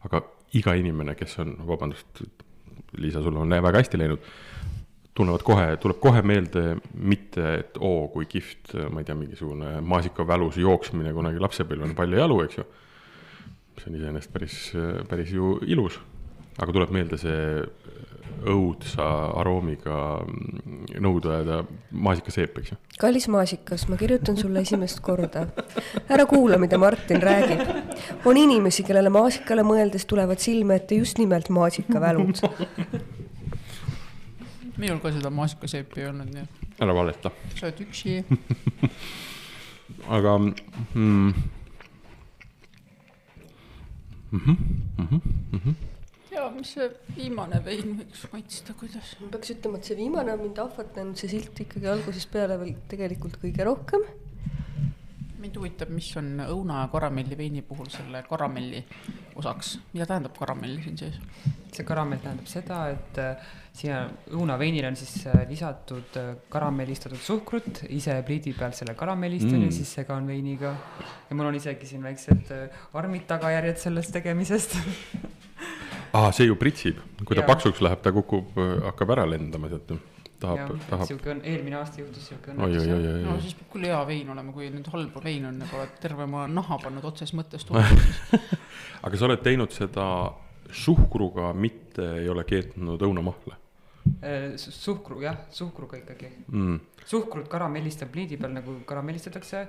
[0.08, 0.24] aga
[0.60, 2.24] iga inimene, kes on, vabandust,
[2.99, 4.24] Liisa, sul on väga hästi läinud,
[5.16, 10.60] tunnevad kohe, tuleb kohe meelde mitte, et oo, kui kihvt, ma ei tea, mingisugune maasikavälus
[10.60, 12.66] jooksmine kunagi lapsepõlvel, palju jalu, eks ju.
[13.80, 14.56] see on iseenesest päris,
[15.10, 15.95] päris ju ilus,
[16.60, 17.38] aga tuleb meelde see
[18.51, 19.07] õudsa
[19.39, 19.97] aroomiga
[21.01, 21.61] nõudeaeda
[21.91, 22.77] maasikaseep, eks ju.
[23.01, 25.45] kallis maasikas, ma kirjutan sulle esimest korda.
[26.09, 27.61] ära kuula, mida Martin räägib.
[28.25, 32.41] on inimesi, kellele maasikale mõeldes tulevad silme ette just nimelt maasikavälud.
[34.77, 37.32] minul ka seda maasikaseepi ei olnud, nii et ära valeta.
[37.55, 38.21] sa oled üksi.
[40.17, 40.53] aga mm,
[40.95, 41.34] mm.
[44.32, 44.57] -hmm.
[44.97, 45.07] Mm
[45.53, 45.90] -hmm.
[46.32, 49.15] Ja mis see viimane vein võiks maitsta, kuidas?
[49.21, 52.75] ma peaks ütlema, et see viimane on mind ahvatlenud, see silt ikkagi algusest peale veel
[52.91, 54.05] tegelikult kõige rohkem.
[55.41, 58.84] mind huvitab, mis on õuna ja karamelli veini puhul selle karamelli
[59.41, 61.17] osaks, mida tähendab karamell siin sees?
[61.71, 64.03] see karamell tähendab seda, et äh, siia
[64.36, 69.65] õunaveinile on siis äh, lisatud äh, karamellistatud suhkrut, ise pliidi peal selle karamellistan mm.
[69.65, 69.71] Mm.
[69.71, 70.75] ja siis segan veiniga.
[71.29, 72.51] ja mul on isegi siin väiksed
[72.93, 74.77] armid tagajärjed sellest tegemisest.
[76.14, 77.49] aa, see ju pritsib, kui ta Jaa.
[77.49, 78.57] paksuks läheb, ta kukub,
[78.88, 79.93] hakkab ära lendama sealt,
[80.41, 81.07] tahab, tahab.
[81.07, 84.70] sihuke on, eelmine aasta juhtus sihuke oi, no siis peab küll hea vein olema, kui
[84.74, 88.39] nüüd halb vein on nagu oled terve oma naha pannud otseses mõttes tuhka.
[89.05, 90.05] aga sa oled teinud seda
[90.72, 93.62] suhkruga, mitte ei ole keetnud õunamahla
[94.22, 96.30] Äh, suhkru, jah, suhkruga ikkagi.
[96.47, 96.80] mm,.
[97.05, 99.62] suhkrut karamellistab pliidi peal nagu karamellistatakse,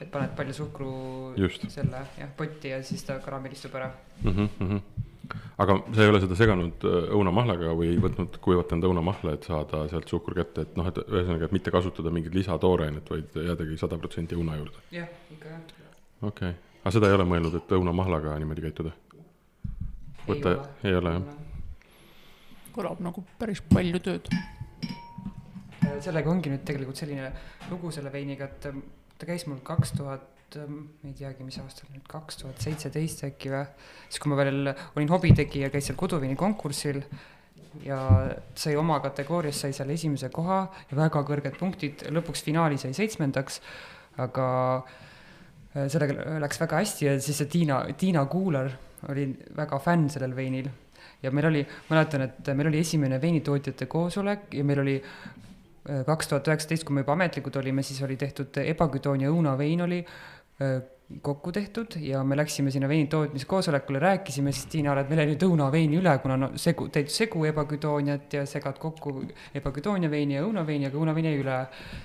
[0.00, 0.90] et paned palju suhkru
[1.36, 1.66] Just.
[1.72, 3.90] selle jah potti ja siis ta karamellistub ära.
[4.22, 4.80] Mm -hmm.
[5.58, 10.10] Aga sa ei ole seda seganud äh, õunamahlaga või võtnud kuivatanud õunamahla, et saada sealt
[10.10, 14.38] suhkur kätte, et noh, et ühesõnaga, et mitte kasutada mingit lisatoorainet, vaid jäädagi sada protsenti
[14.38, 14.84] õuna juurde.
[14.94, 15.62] jah, ikka jah.
[16.22, 18.94] okei okay., aga seda ei ole mõelnud, et õunamahlaga niimoodi käituda?
[20.26, 21.32] võtta, ei ole jah?
[22.74, 24.28] kõlab nagu päris palju tööd.
[24.34, 27.30] Äh, sellega ongi nüüd tegelikult selline
[27.70, 28.82] lugu selle veiniga, et ähm,
[29.18, 30.26] ta käis mul kaks tuhat,
[30.60, 33.62] ma ei teagi, mis aastal nüüd, kaks tuhat seitseteist äkki või,
[34.08, 37.02] siis kui ma veel olin hobitegija, käis seal koduveini konkursil
[37.82, 37.98] ja
[38.58, 43.60] sai oma kategoorias, sai seal esimese koha ja väga kõrged punktid, lõpuks finaalis jäi seitsmendaks,
[44.22, 44.46] aga
[44.78, 48.70] äh, sellega läks väga hästi ja siis see Tiina, Tiina Kuular
[49.10, 50.70] oli väga fänn sellel veinil.
[51.24, 54.94] Ja meil oli, mäletan, et meil oli esimene veinitootjate koosolek ja meil oli
[55.84, 59.98] kaks tuhat üheksateist, kui me juba ametlikud olime, siis oli tehtud ebaküdoonia õunavein oli
[61.22, 65.42] kokku tehtud ja me läksime sinna veini tootmiskoosolekule, rääkisime siis Tiinale, et meil jäi nüüd
[65.46, 69.12] õunaveini üle, kuna no segu, teed segu ebaküdooniat ja segad kokku
[69.60, 71.58] ebaküdoonia veini ja õunaveini, aga õunavein jäi üle.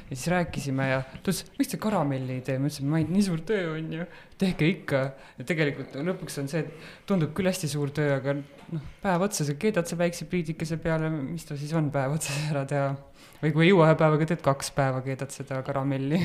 [0.10, 3.24] ja siis rääkisime ja ta ütles, miks te karamelli ei tee, ma ütlesin, Mait, nii
[3.24, 4.10] suur töö on ju,
[4.42, 5.02] tehke ikka.
[5.40, 9.48] ja tegelikult lõpuks on see, et tundub küll hästi suur töö, aga noh, päev otsa
[9.48, 12.94] sa keedad selle väikse pliidikese peale, mis ta siis on päev otsa ära teha.
[13.42, 16.20] või kui ei jõua ühe päevaga, teed kaks päeva, keedad seda karamelli.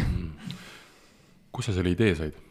[1.54, 2.42] Kust sa selle idee said?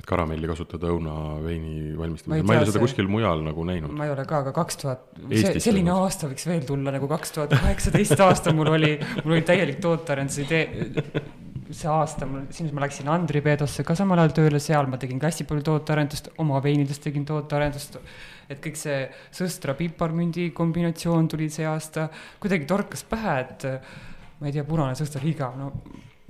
[0.00, 3.92] et karamelli kasutada õunaveini valmistamisel, ma ei ole seda kuskil mujal nagu näinud.
[3.96, 6.06] ma ei ole ka, aga kaks tuhat, selline toimus.
[6.06, 10.46] aasta võiks veel tulla nagu kaks tuhat kaheksateist aasta mul oli, mul oli täielik tootearenduse
[10.46, 10.88] idee.
[11.70, 15.20] see aasta mul, siis ma läksin Andri Peedosse ka samal ajal tööle, seal ma tegin
[15.22, 18.00] hästi palju tootearendust, oma veinidest tegin tootearendust.
[18.50, 19.02] et kõik see
[19.36, 22.08] sõstra piparmündi kombinatsioon tuli see aasta,
[22.40, 23.68] kuidagi torkas pähe, et
[24.40, 25.74] ma ei tea, punane sõstra liiga, no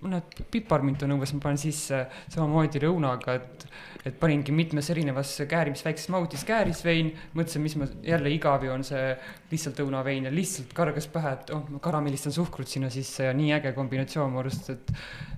[0.09, 3.67] näed, piparmint on õues, ma panen sisse samamoodi lõunaga, et,
[4.09, 8.87] et paningi mitmes erinevas käärimis, väikses mahutis käärisvein, mõtlesin, mis ma jälle igav ju on
[8.87, 9.13] see
[9.53, 13.53] lihtsalt õunavein ja lihtsalt kargas pähe, et oh, ma karamellistan suhkrut sinna sisse ja nii
[13.59, 14.95] äge kombinatsioon mu arust, et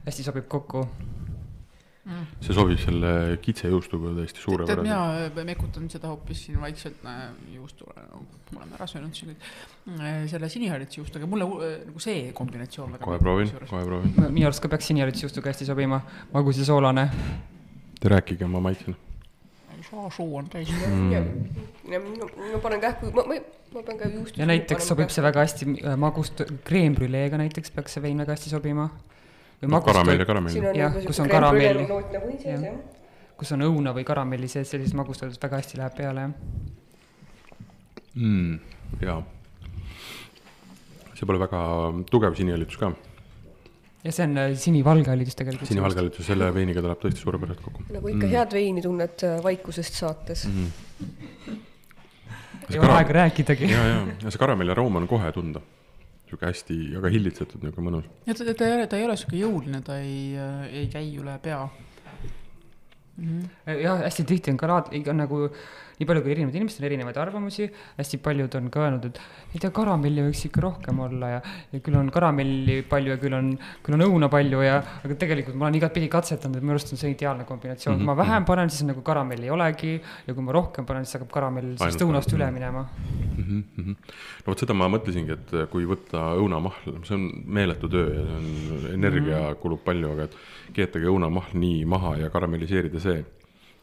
[0.06, 0.86] hästi sobib kokku.
[2.42, 4.82] See sobib selle kitsejuustuga täiesti suurepäraselt.
[4.88, 7.20] mina mekutan seda hoopis siin vaikselt äh,
[7.55, 9.46] juustule no,, me oleme ära söönud siin kõik,
[10.32, 14.18] selle siniharjutusjuustuga, mulle äh, nagu see kombinatsioon väga kohe proovin, kohe proovin.
[14.34, 16.03] minu arust ka peaks siniharjutusjuustuga hästi sobima,
[16.34, 17.07] magus ja soolane.
[18.03, 18.98] Te rääkige, ma maitsen
[19.82, 20.68] ei saa, suu on täis.
[20.86, 21.12] mm..
[22.53, 23.38] ma, panen kähku, ma, ma,
[23.74, 24.40] ma pean ka juustu.
[24.40, 28.53] ja näiteks sobib see väga hästi äh, magust, kreembrüleega näiteks peaks see vein väga hästi
[28.53, 28.88] sobima.
[29.62, 31.86] Või noh, karamell ja Jah, nagu kus on karamelli.
[31.86, 32.64] nagu Jah.
[32.66, 32.74] jah.
[33.38, 36.26] kus on õuna või karamelli sees, sellises magustatud väga hästi läheb peale.
[38.14, 38.58] mm,.
[39.02, 39.22] jaa.
[41.14, 41.62] see pole väga
[42.10, 42.92] tugev siniõlitus ka,
[44.02, 45.70] ja see on äh, sinivalge õlitus tegelikult.
[45.70, 48.32] sinivalge õlitus, selle veiniga tuleb tõesti suurepäraselt kokku nagu ikka Mm.
[48.36, 50.46] head veini tunned äh, vaikusest saates.
[50.50, 51.60] mm..
[52.70, 53.70] ei ole aega rääkidagi.
[53.70, 55.60] ja, ja, ja see karamelli aroom on kohe tunda.
[56.33, 58.09] Sihuke hästi, väga hillitsetud, nihuke mõnus.
[58.26, 60.33] ja ta, ta ei ole, ta ei ole sihuke jõuline, ta ei,
[60.72, 61.61] ei käi üle pea
[63.16, 63.28] mm.
[63.28, 63.80] -hmm.
[63.83, 65.45] jah, hästi tihti on ka laad-, ikka nagu
[66.03, 69.20] nii palju kui erinevaid inimestel on erinevaid arvamusi, hästi paljud on ka öelnud, et
[69.55, 71.40] ei tea, karamelli võiks ikka rohkem olla ja,
[71.72, 73.53] ja küll on karamelli palju ja küll on,
[73.86, 77.00] küll on õuna palju ja, aga tegelikult ma olen igatpidi katsetanud, et minu arust on
[77.00, 78.12] see ideaalne kombinatsioon mm, -hmm.
[78.12, 79.92] kui ma vähem panen, siis nagu karamelli ei olegi
[80.26, 82.86] ja kui ma rohkem panen, siis hakkab karamell sellest õunast üle minema.
[83.36, 83.62] mm.
[83.76, 83.96] -hmm.
[84.42, 88.40] no vot seda ma mõtlesingi, et kui võtta õunamahl, see on meeletu töö ja see
[88.40, 89.61] on, energia mm -hmm.
[89.62, 90.36] kulub palju, aga et
[90.72, 93.24] keetage õunamahl nii maha ja karamelliseerida see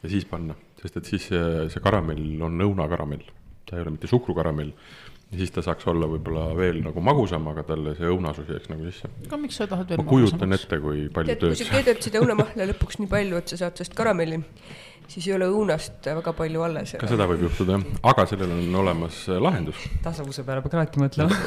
[0.03, 3.23] ja siis panna, sest et siis see, see karamell on õunakaramell,
[3.67, 4.73] ta ei ole mitte suhkrukaramell.
[5.29, 8.87] Ja siis ta saaks olla võib-olla veel nagu magusam, aga talle see õunasus jääks nagu
[8.87, 9.11] sisse.
[9.27, 12.01] aga miks sa tahad veel ma kujutan ette, kui palju tead, kui tööd sa keedad
[12.01, 14.39] seda õunamahla lõpuks nii palju, et sa saad sellest karamelli,
[15.09, 18.75] siis ei ole õunast väga palju alles ka seda võib juhtuda jah, aga sellel on
[18.83, 19.79] olemas äh, lahendus.
[20.05, 21.39] tasavuse peale peab ka alati mõtlema.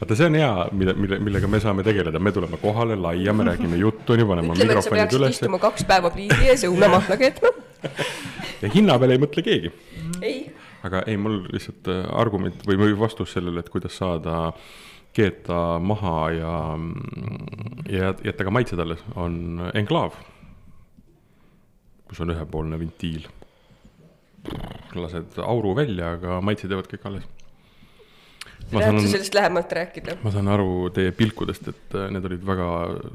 [0.00, 3.80] vaata, see on hea, mille, mille, millega me saame tegeleda, me tuleme kohale, laiame, räägime
[3.80, 7.18] juttu, onju, paneme ütleme, et sa mikrofonid peaksid üles istuma kaks päeva pliidi ees õunamahla
[7.20, 7.52] keetma.
[8.62, 9.72] ja hinna peale ei mõtle keegi.
[10.22, 10.38] ei,
[10.86, 14.52] aga ei, mul lihtsalt äh, argument või, või vastus sellele, et kuidas saada
[15.16, 16.54] keeta maha ja,
[17.88, 20.14] ja jät- jätta ka maitsed alles, on enklaav,
[22.08, 23.26] kus on ühepoolne ventiil.
[24.96, 27.24] lased auru välja, aga maitsed jäävad kõik alles.
[28.70, 30.16] ma tahad saan sa, sellest lähemalt rääkida?
[30.22, 32.68] ma saan aru teie pilkudest, et äh, need olid väga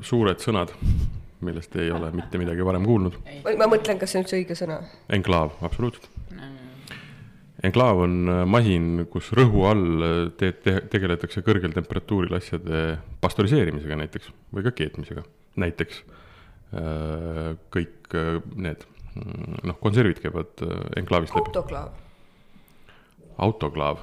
[0.05, 0.73] suured sõnad,
[1.41, 3.17] millest ei ole mitte midagi varem kuulnud.
[3.47, 4.81] ma mõtlen, kas see on üldse õige sõna.
[5.19, 6.09] enklaav, absoluutselt.
[7.63, 14.03] enklaav on äh, masin, kus rõhu all äh, te-, te-, tegeletakse kõrgel temperatuuril asjade pastöriseerimisega
[14.03, 15.23] näiteks või ka keetmisega,
[15.63, 16.03] näiteks
[16.71, 21.89] kõik äh, need mm, noh, konservid käivad äh, enklaavist läbi, autoklaav.
[23.41, 23.99] autoklaav,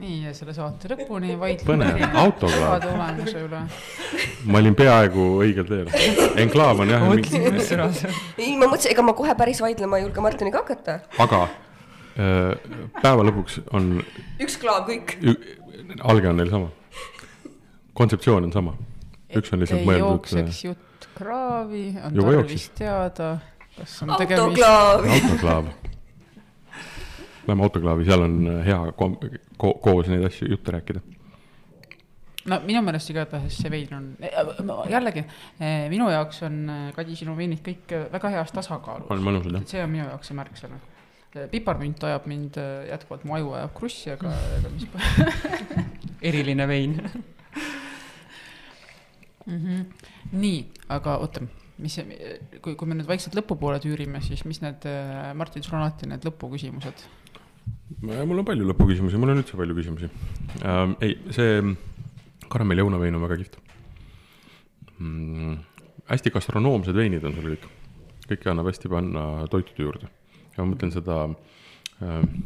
[0.00, 2.08] nii, ja selle saate lõpuni vaidleme.
[2.22, 2.80] Autoklav.
[2.86, 3.62] tulemuse üle.
[4.48, 5.92] ma olin peaaegu õigel teel,
[6.40, 11.00] enklaav on jah, ei, ma mõtlesin, ega ma kohe päris vaidlema ei julge Martiniga hakata.
[11.20, 11.44] aga
[12.16, 12.52] äh,
[13.02, 13.98] päeva lõpuks on
[14.40, 15.18] üks klaav kõik.
[16.00, 16.72] alge on neil sama,
[17.92, 18.78] kontseptsioon on sama,
[19.36, 20.14] üks on lihtsalt ei mõeldud.
[20.16, 20.86] jookseks jutt
[21.20, 22.68] kraavi, on Juba tarvis jooksis.
[22.80, 23.30] teada,
[23.76, 25.70] kas on tegemist autoklaav.
[27.48, 29.16] Lähme autoklaavi, seal on hea ko-
[29.60, 31.00] ko- koos neid asju jutte rääkida.
[32.50, 34.04] no minu meelest igatahes see vein on,
[34.88, 35.20] jällegi
[35.60, 36.54] eh, minu jaoks on,
[36.96, 39.10] Kadi, sinu veinid kõik eh, väga heas tasakaalus.
[39.12, 39.68] on mõnusad jah et.
[39.68, 40.78] see on minu jaoks see märksõna.
[41.52, 44.86] piparmünt ajab mind eh, jätkuvalt, mu aju ajab krussi, aga ega mis
[46.32, 46.96] eriline vein.
[49.50, 49.62] mm.
[49.62, 50.10] -hmm.
[50.32, 50.60] nii,
[50.96, 51.42] aga oota,
[51.78, 51.98] mis
[52.62, 54.86] kui, kui me nüüd vaikselt lõpupoole tüürime, siis mis need,
[55.34, 57.08] Martin, sul on alati need lõpuküsimused?
[58.00, 60.08] mul on palju lõpuküsimusi, mul on üldse palju küsimusi
[60.64, 60.94] ähm,.
[61.04, 61.60] ei, see
[62.50, 63.58] karamelli õunavein on väga kihvt
[64.98, 65.58] mm,.
[66.10, 67.66] hästi gastronoomsed veinid on sul kõik,
[68.30, 70.10] kõike annab hästi panna toitude juurde.
[70.56, 71.22] ja ma mõtlen seda
[72.00, 72.42] ähm,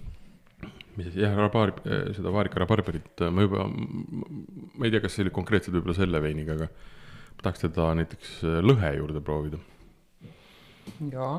[0.98, 1.76] mis asi, jah, rabaar-,
[2.16, 6.56] seda vaarika rabarberit ma juba, ma ei tea, kas see oli konkreetselt võib-olla selle veiniga,
[6.58, 8.34] aga ma tahaks teda näiteks
[8.64, 9.60] lõhe juurde proovida.
[11.12, 11.36] jaa.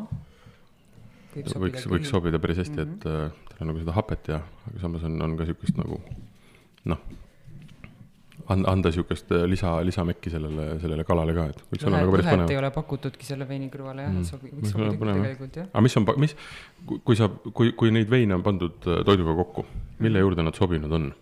[1.35, 2.95] võiks, võiks sobida päris hästi mm, -hmm.
[2.99, 6.01] et äh, tal on nagu seda hapet ja, aga samas on, on ka siukest nagu
[6.91, 7.01] noh,
[8.53, 12.29] anda, anda siukest äh, lisa, lisamekki sellele, sellele kalale ka, et võiks olla nagu päris
[12.29, 12.59] põnev ei.
[12.61, 14.21] ole pakutudki selle veini kõrvale jah Mm.
[14.21, 15.69] mm., sobi-, Võiks sobida tegelikult jah.
[15.73, 16.35] aga mis on, mis,
[17.07, 19.65] kui sa, kui, kui neid veine on pandud äh, toiduga kokku,
[20.05, 21.13] mille juurde nad sobinud on?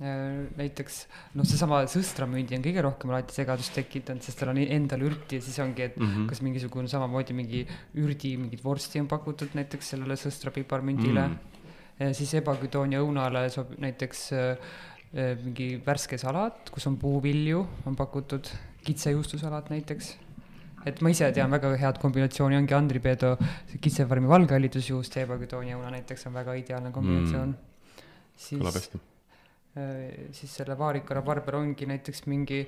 [0.00, 0.94] näiteks
[1.36, 5.44] noh, seesama sõstramündi on kõige rohkem alati segadust tekitanud, sest tal on endal ürti ja
[5.44, 6.28] siis ongi, et mm -hmm.
[6.30, 7.66] kas mingisugune samamoodi mingi
[8.00, 11.34] ürdi mingit vorsti on pakutud näiteks sellele sõstrapiparmündile Mm.
[11.34, 12.06] mm..
[12.06, 14.56] ja siis ebaküdoonia õunale sobib näiteks äh, äh,
[15.12, 18.46] mingi värske salat, kus on puuvilju, on pakutud
[18.84, 20.12] kitsejuustusalat näiteks
[20.86, 23.34] et ma ise tean väga head kombinatsiooni, ongi Andri Peedo
[23.80, 27.56] kitsefarmi valge hallitusjuust ja ebaküdoonia õuna näiteks on väga ideaalne kombinatsioon
[28.40, 28.60] Mm.
[28.62, 28.98] kõlab hästi.
[29.76, 32.62] Äh, siis selle vaarika rabarber ongi näiteks mingi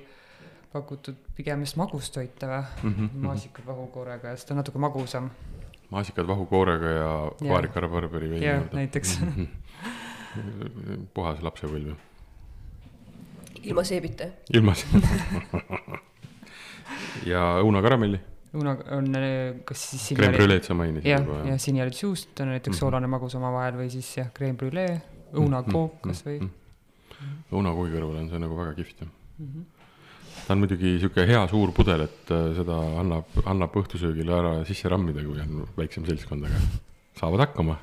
[0.73, 5.29] pakutud pigem vist magustoite või mm -hmm., maasikad vahukoorega ja siis ta on natuke magusam.
[5.89, 7.09] maasikad vahukoorega ja
[7.41, 7.49] Jah.
[7.49, 9.19] vaarikarabarberi veini jah, näiteks.
[11.13, 11.95] puhas lapsepõlv ju,
[13.63, 14.27] ilma seebita.
[14.53, 14.73] ilma
[17.29, 18.19] ja õunakaramelli,
[18.53, 19.27] õuna on äh,
[19.67, 22.79] kas siis creme brûlee'd sa mainisid jah, juba ja sinjalitusjuust on näiteks Mhm.
[22.79, 24.97] soolane magus omavahel või siis jah, creme brûlee,
[25.33, 26.49] õunakook Mhm, kasvõi mhm.
[27.53, 29.09] õunakoogi kõrval on see nagu väga kihvt jah.
[29.39, 29.45] mm.
[29.47, 29.63] -hmm.
[30.47, 34.89] ta on muidugi sihuke hea suur pudel, et äh, seda annab, annab õhtusöögile ära sisse
[34.89, 36.59] rammida, kui on väiksem seltskond, aga
[37.19, 37.77] saavad hakkama.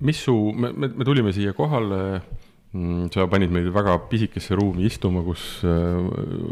[0.00, 2.20] mis su, me, me, me tulime siia kohale,
[3.14, 6.00] sa panid meid väga pisikesse ruumi istuma, kus äh,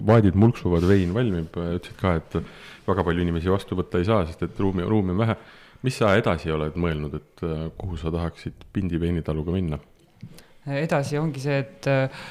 [0.06, 2.36] vaadid mulksuvad, vein valmib, ütlesid ka, et
[2.86, 5.36] väga palju inimesi vastu võtta ei saa, sest et ruumi, ruumi on vähe.
[5.82, 9.80] mis sa edasi oled mõelnud, et äh, kuhu sa tahaksid Pindi veinitaluga minna?
[10.62, 12.22] edasi ongi see, et äh,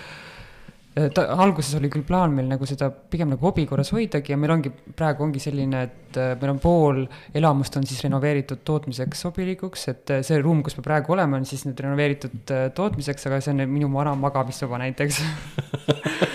[0.91, 4.51] ta alguses oli küll plaan meil nagu seda pigem nagu hobi korras hoidagi ja meil
[4.57, 6.99] ongi praegu ongi selline, et äh, meil on pool
[7.37, 11.47] elamust on siis renoveeritud tootmiseks sobilikuks, et äh, see ruum, kus me praegu oleme, on
[11.47, 15.21] siis nüüd renoveeritud äh, tootmiseks, aga see on minu vana magamistuba näiteks.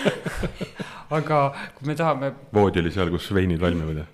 [1.17, 1.43] aga
[1.77, 4.09] kui me tahame voodi oli seal, kus veinid valmivad ja?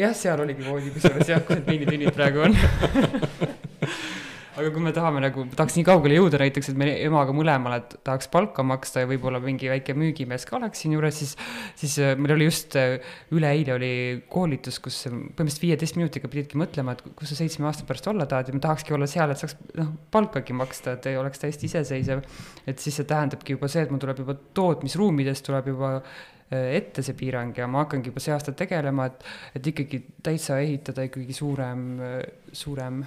[0.00, 2.56] jah, seal oligi voodi kusjuures jah, kus need veinitünnid praegu on.
[4.54, 8.28] aga kui me tahame nagu, tahaks nii kaugele jõuda näiteks, et me emaga mõlemale tahaks
[8.30, 11.32] palka maksta ja võib-olla mingi väike müügimees ka oleks siin juures, siis,
[11.80, 13.00] siis äh, meil oli just äh,
[13.34, 13.90] üleeile oli
[14.30, 18.50] koolitus, kus põhimõtteliselt viieteist minutiga pididki mõtlema, et kus sa seitsme aasta pärast olla tahad
[18.50, 22.22] ja ma tahakski olla seal, et saaks noh, palkagi maksta, et ei oleks täiesti iseseisev.
[22.70, 27.02] et siis see tähendabki juba see, et mul tuleb juba tootmisruumides tuleb juba äh, ette
[27.02, 29.26] see piirang ja ma hakkangi juba see aasta tegelema, et,
[29.58, 31.88] et ikkagi täitsa ehitada ikkagi suurem,
[32.54, 33.02] suurem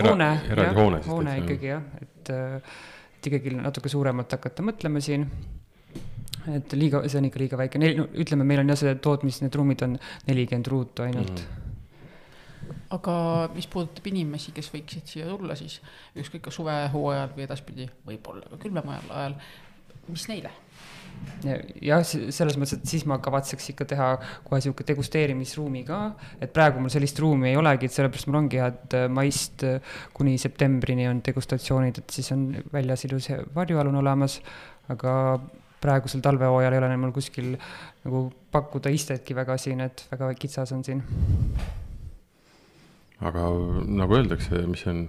[0.00, 5.26] hoone, eraldi hoone, hoone ikkagi jah, et, et ikkagi natuke suuremalt hakata mõtlema siin.
[6.50, 9.42] et liiga, see on ikka liiga väike, neil, no ütleme, meil on jah, see tootmis,
[9.44, 11.44] need ruumid on nelikümmend ruutu ainult mm.
[11.44, 12.78] -hmm.
[12.96, 13.14] aga
[13.54, 15.80] mis puudutab inimesi, kes võiksid siia tulla, siis
[16.16, 19.36] ükskõik kas suvehooajal või edaspidi, võib-olla ka külmemal ajal,
[20.08, 20.54] mis neile?
[21.84, 24.08] Jah, selles mõttes, et siis ma kavatseks ikka teha
[24.46, 26.00] kohe sihuke degusteerimisruumi ka,
[26.42, 29.64] et praegu mul sellist ruumi ei olegi, et sellepärast mul ongi hea, et maist
[30.16, 34.40] kuni septembrini on degustatsioonid, et siis on väljas ilus varjualune olemas,
[34.92, 35.14] aga
[35.80, 37.54] praegusel talvehooajal ei ole mul kuskil
[38.04, 41.02] nagu pakkuda istetki väga siin, et väga kitsas on siin.
[43.20, 43.48] aga
[44.00, 45.08] nagu öeldakse, mis on,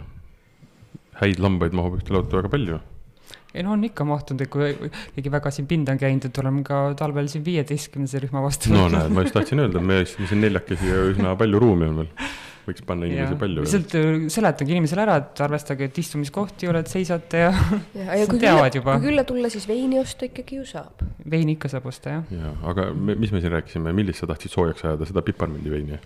[1.22, 2.80] häid lambaid mahub ühte lauta väga palju
[3.56, 6.64] ei no on ikka mahtunud, et kui keegi väga siin pinda on käinud, et oleme
[6.68, 10.46] ka talvel siin viieteistkümnese rühma vastu no näed, ma just tahtsin öelda, me istusime siin
[10.46, 12.16] neljakesi ja üsna palju ruumi on veel.
[12.68, 13.40] võiks panna inimesi ja.
[13.42, 13.66] palju.
[13.66, 17.54] lihtsalt äh, seletage inimesele ära, et arvestage, et istumiskohti ei ole, et seisate ja,
[18.02, 18.98] ja, ja kui teavad juba.
[18.98, 21.06] kui külla tulla, siis veini osta ikkagi ju saab.
[21.36, 22.36] veini ikka saab osta, jah.
[22.42, 26.02] jaa, aga me, mis me siin rääkisime, millist sa tahtsid soojaks ajada, seda piparmündiveini?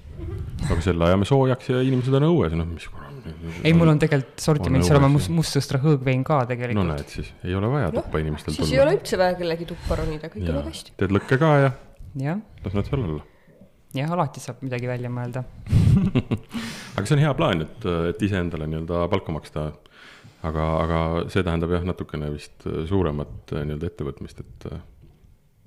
[0.69, 3.15] aga selle ajame soojaks ja inimesed on õues, noh mis kurat
[3.63, 6.77] ei, mul on tegelikult sortimendis olema must, mustsõstra hõõgvein ka tegelikult.
[6.77, 8.67] no näed siis, ei ole vaja tuppa no, inimestel tulla.
[8.67, 10.97] siis ei ole üldse vaja kellegi tuppa ronida, kõik on väga hästi.
[11.01, 11.71] teed lõkke ka ja,
[12.21, 12.35] ja.
[12.65, 13.23] las nad seal olla.
[13.95, 15.45] Jah, alati saab midagi välja mõelda
[16.95, 19.69] aga see on hea plaan, et, et iseendale nii-öelda palka maksta.
[20.45, 24.69] aga, aga see tähendab jah, natukene vist suuremat nii-öelda ettevõtmist, et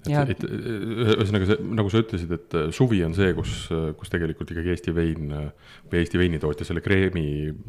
[0.07, 4.13] et, et ühesõnaga see, nagu sa ütlesid, et äh, suvi on see, kus, äh, kus
[4.13, 7.25] tegelikult ikkagi Eesti vein äh, või Eesti veinitootja selle kreemi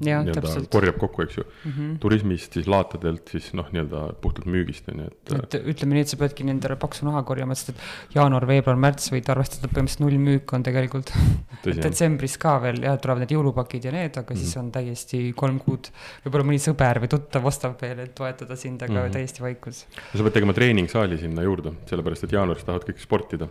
[0.06, 1.72] nii-öelda korjab kokku, eks ju mm.
[1.72, 1.96] -hmm.
[2.04, 5.34] turismist, siis laatadelt, siis noh, nii-öelda puhtalt müügist on ju, et.
[5.40, 9.10] et ütleme nii, et sa peadki nendele paksu naha korjama, sest et jaanuar, veebruar, märts
[9.14, 11.14] võid arvestada, põhimõtteliselt nullmüük on tegelikult.
[11.66, 14.46] detsembris ka veel jah, tulevad need jõulupakid ja need, aga mm -hmm.
[14.46, 15.90] siis on täiesti kolm kuud,
[16.26, 19.18] võib-olla mõni sõber või tuttav ostab veel, et toetada sind, aga mm -hmm.
[19.18, 19.86] täiesti vaikus.
[20.14, 23.49] sa pead tegema treeningsaali sinna juurde, sellepärast et jaanuaris tahavad kõik sportida.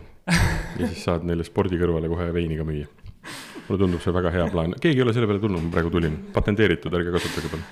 [0.79, 2.87] ja siis saad neile spordi kõrvale kohe veini ka müüa.
[3.67, 6.15] mulle tundub see väga hea plaan, keegi ei ole selle peale tulnud, ma praegu tulin,
[6.33, 7.65] patenteeritud, ärge kasutage palun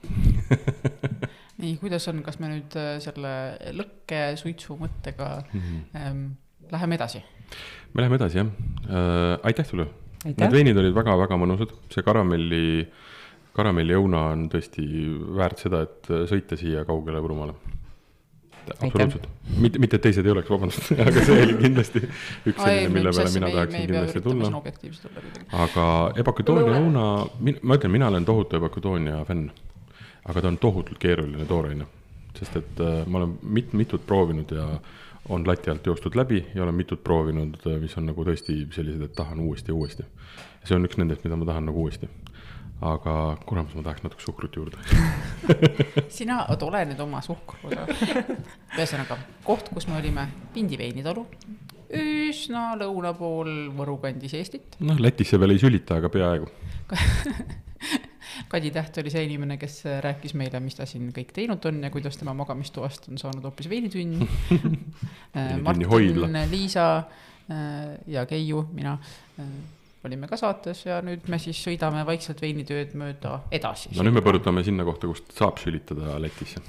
[1.62, 3.32] nii, kuidas on, kas me nüüd äh, selle
[3.76, 5.82] lõkkesuitsu mõttega mm -hmm.
[6.00, 6.22] ähm,
[6.72, 7.22] läheme edasi?
[7.94, 9.88] me läheme edasi jah äh,, aitäh sulle.
[10.24, 12.84] Need veinid olid väga-väga mõnusad, see karamelli,
[13.56, 14.84] karamelliõuna on tõesti
[15.36, 17.54] väärt seda, et sõita siia kaugele Võrumaale
[18.70, 23.12] absoluutselt, mitte, mitte et teised ei oleks, vabandust aga see oli kindlasti üks selline, mille
[23.16, 24.50] peale mina tahaksin kindlasti tulla.
[25.64, 25.86] aga
[26.22, 27.04] ebakütoonia õuna,
[27.62, 29.50] ma ütlen, mina olen tohutu ebakütoonia fänn.
[30.24, 31.86] aga ta on tohutult keeruline tooraine,
[32.38, 34.66] sest et äh, ma olen mit-, mitut proovinud ja
[35.30, 39.02] on lati alt joostud läbi ja olen mitut proovinud, äh, mis on nagu tõesti sellised,
[39.04, 40.04] et tahan uuesti ja uuesti.
[40.64, 42.08] see on üks nendest, mida ma tahan nagu uuesti
[42.80, 43.14] aga
[43.46, 44.80] kuramus, ma tahaks natuke suhkrut juurde.
[46.16, 47.86] Sina, oota, ole nüüd oma suhkruga.
[48.76, 51.26] ühesõnaga, koht, kus me olime, Pindi veinitalu,
[52.00, 54.78] üsna lõuna pool Võru kandis Eestit.
[54.84, 56.48] noh, Lätisse veel ei sülita, aga peaaegu.
[58.50, 61.90] Kadi Täht oli see inimene, kes rääkis meile, mis ta siin kõik teinud on ja
[61.92, 64.22] kuidas tema magamistoast on saanud hoopis veinitünn
[65.64, 68.96] Martin, Liisa äh, ja Keiu, mina
[69.38, 69.52] äh,
[70.04, 73.92] olime ka saates ja nüüd me siis sõidame vaikselt veinitööd mööda edasi.
[73.96, 76.62] no nüüd me põrutame sinna kohta, kust saab sülitada Lätisse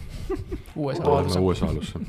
[0.75, 1.39] Uue Saalusse.
[1.39, 1.99] Uue Saalusse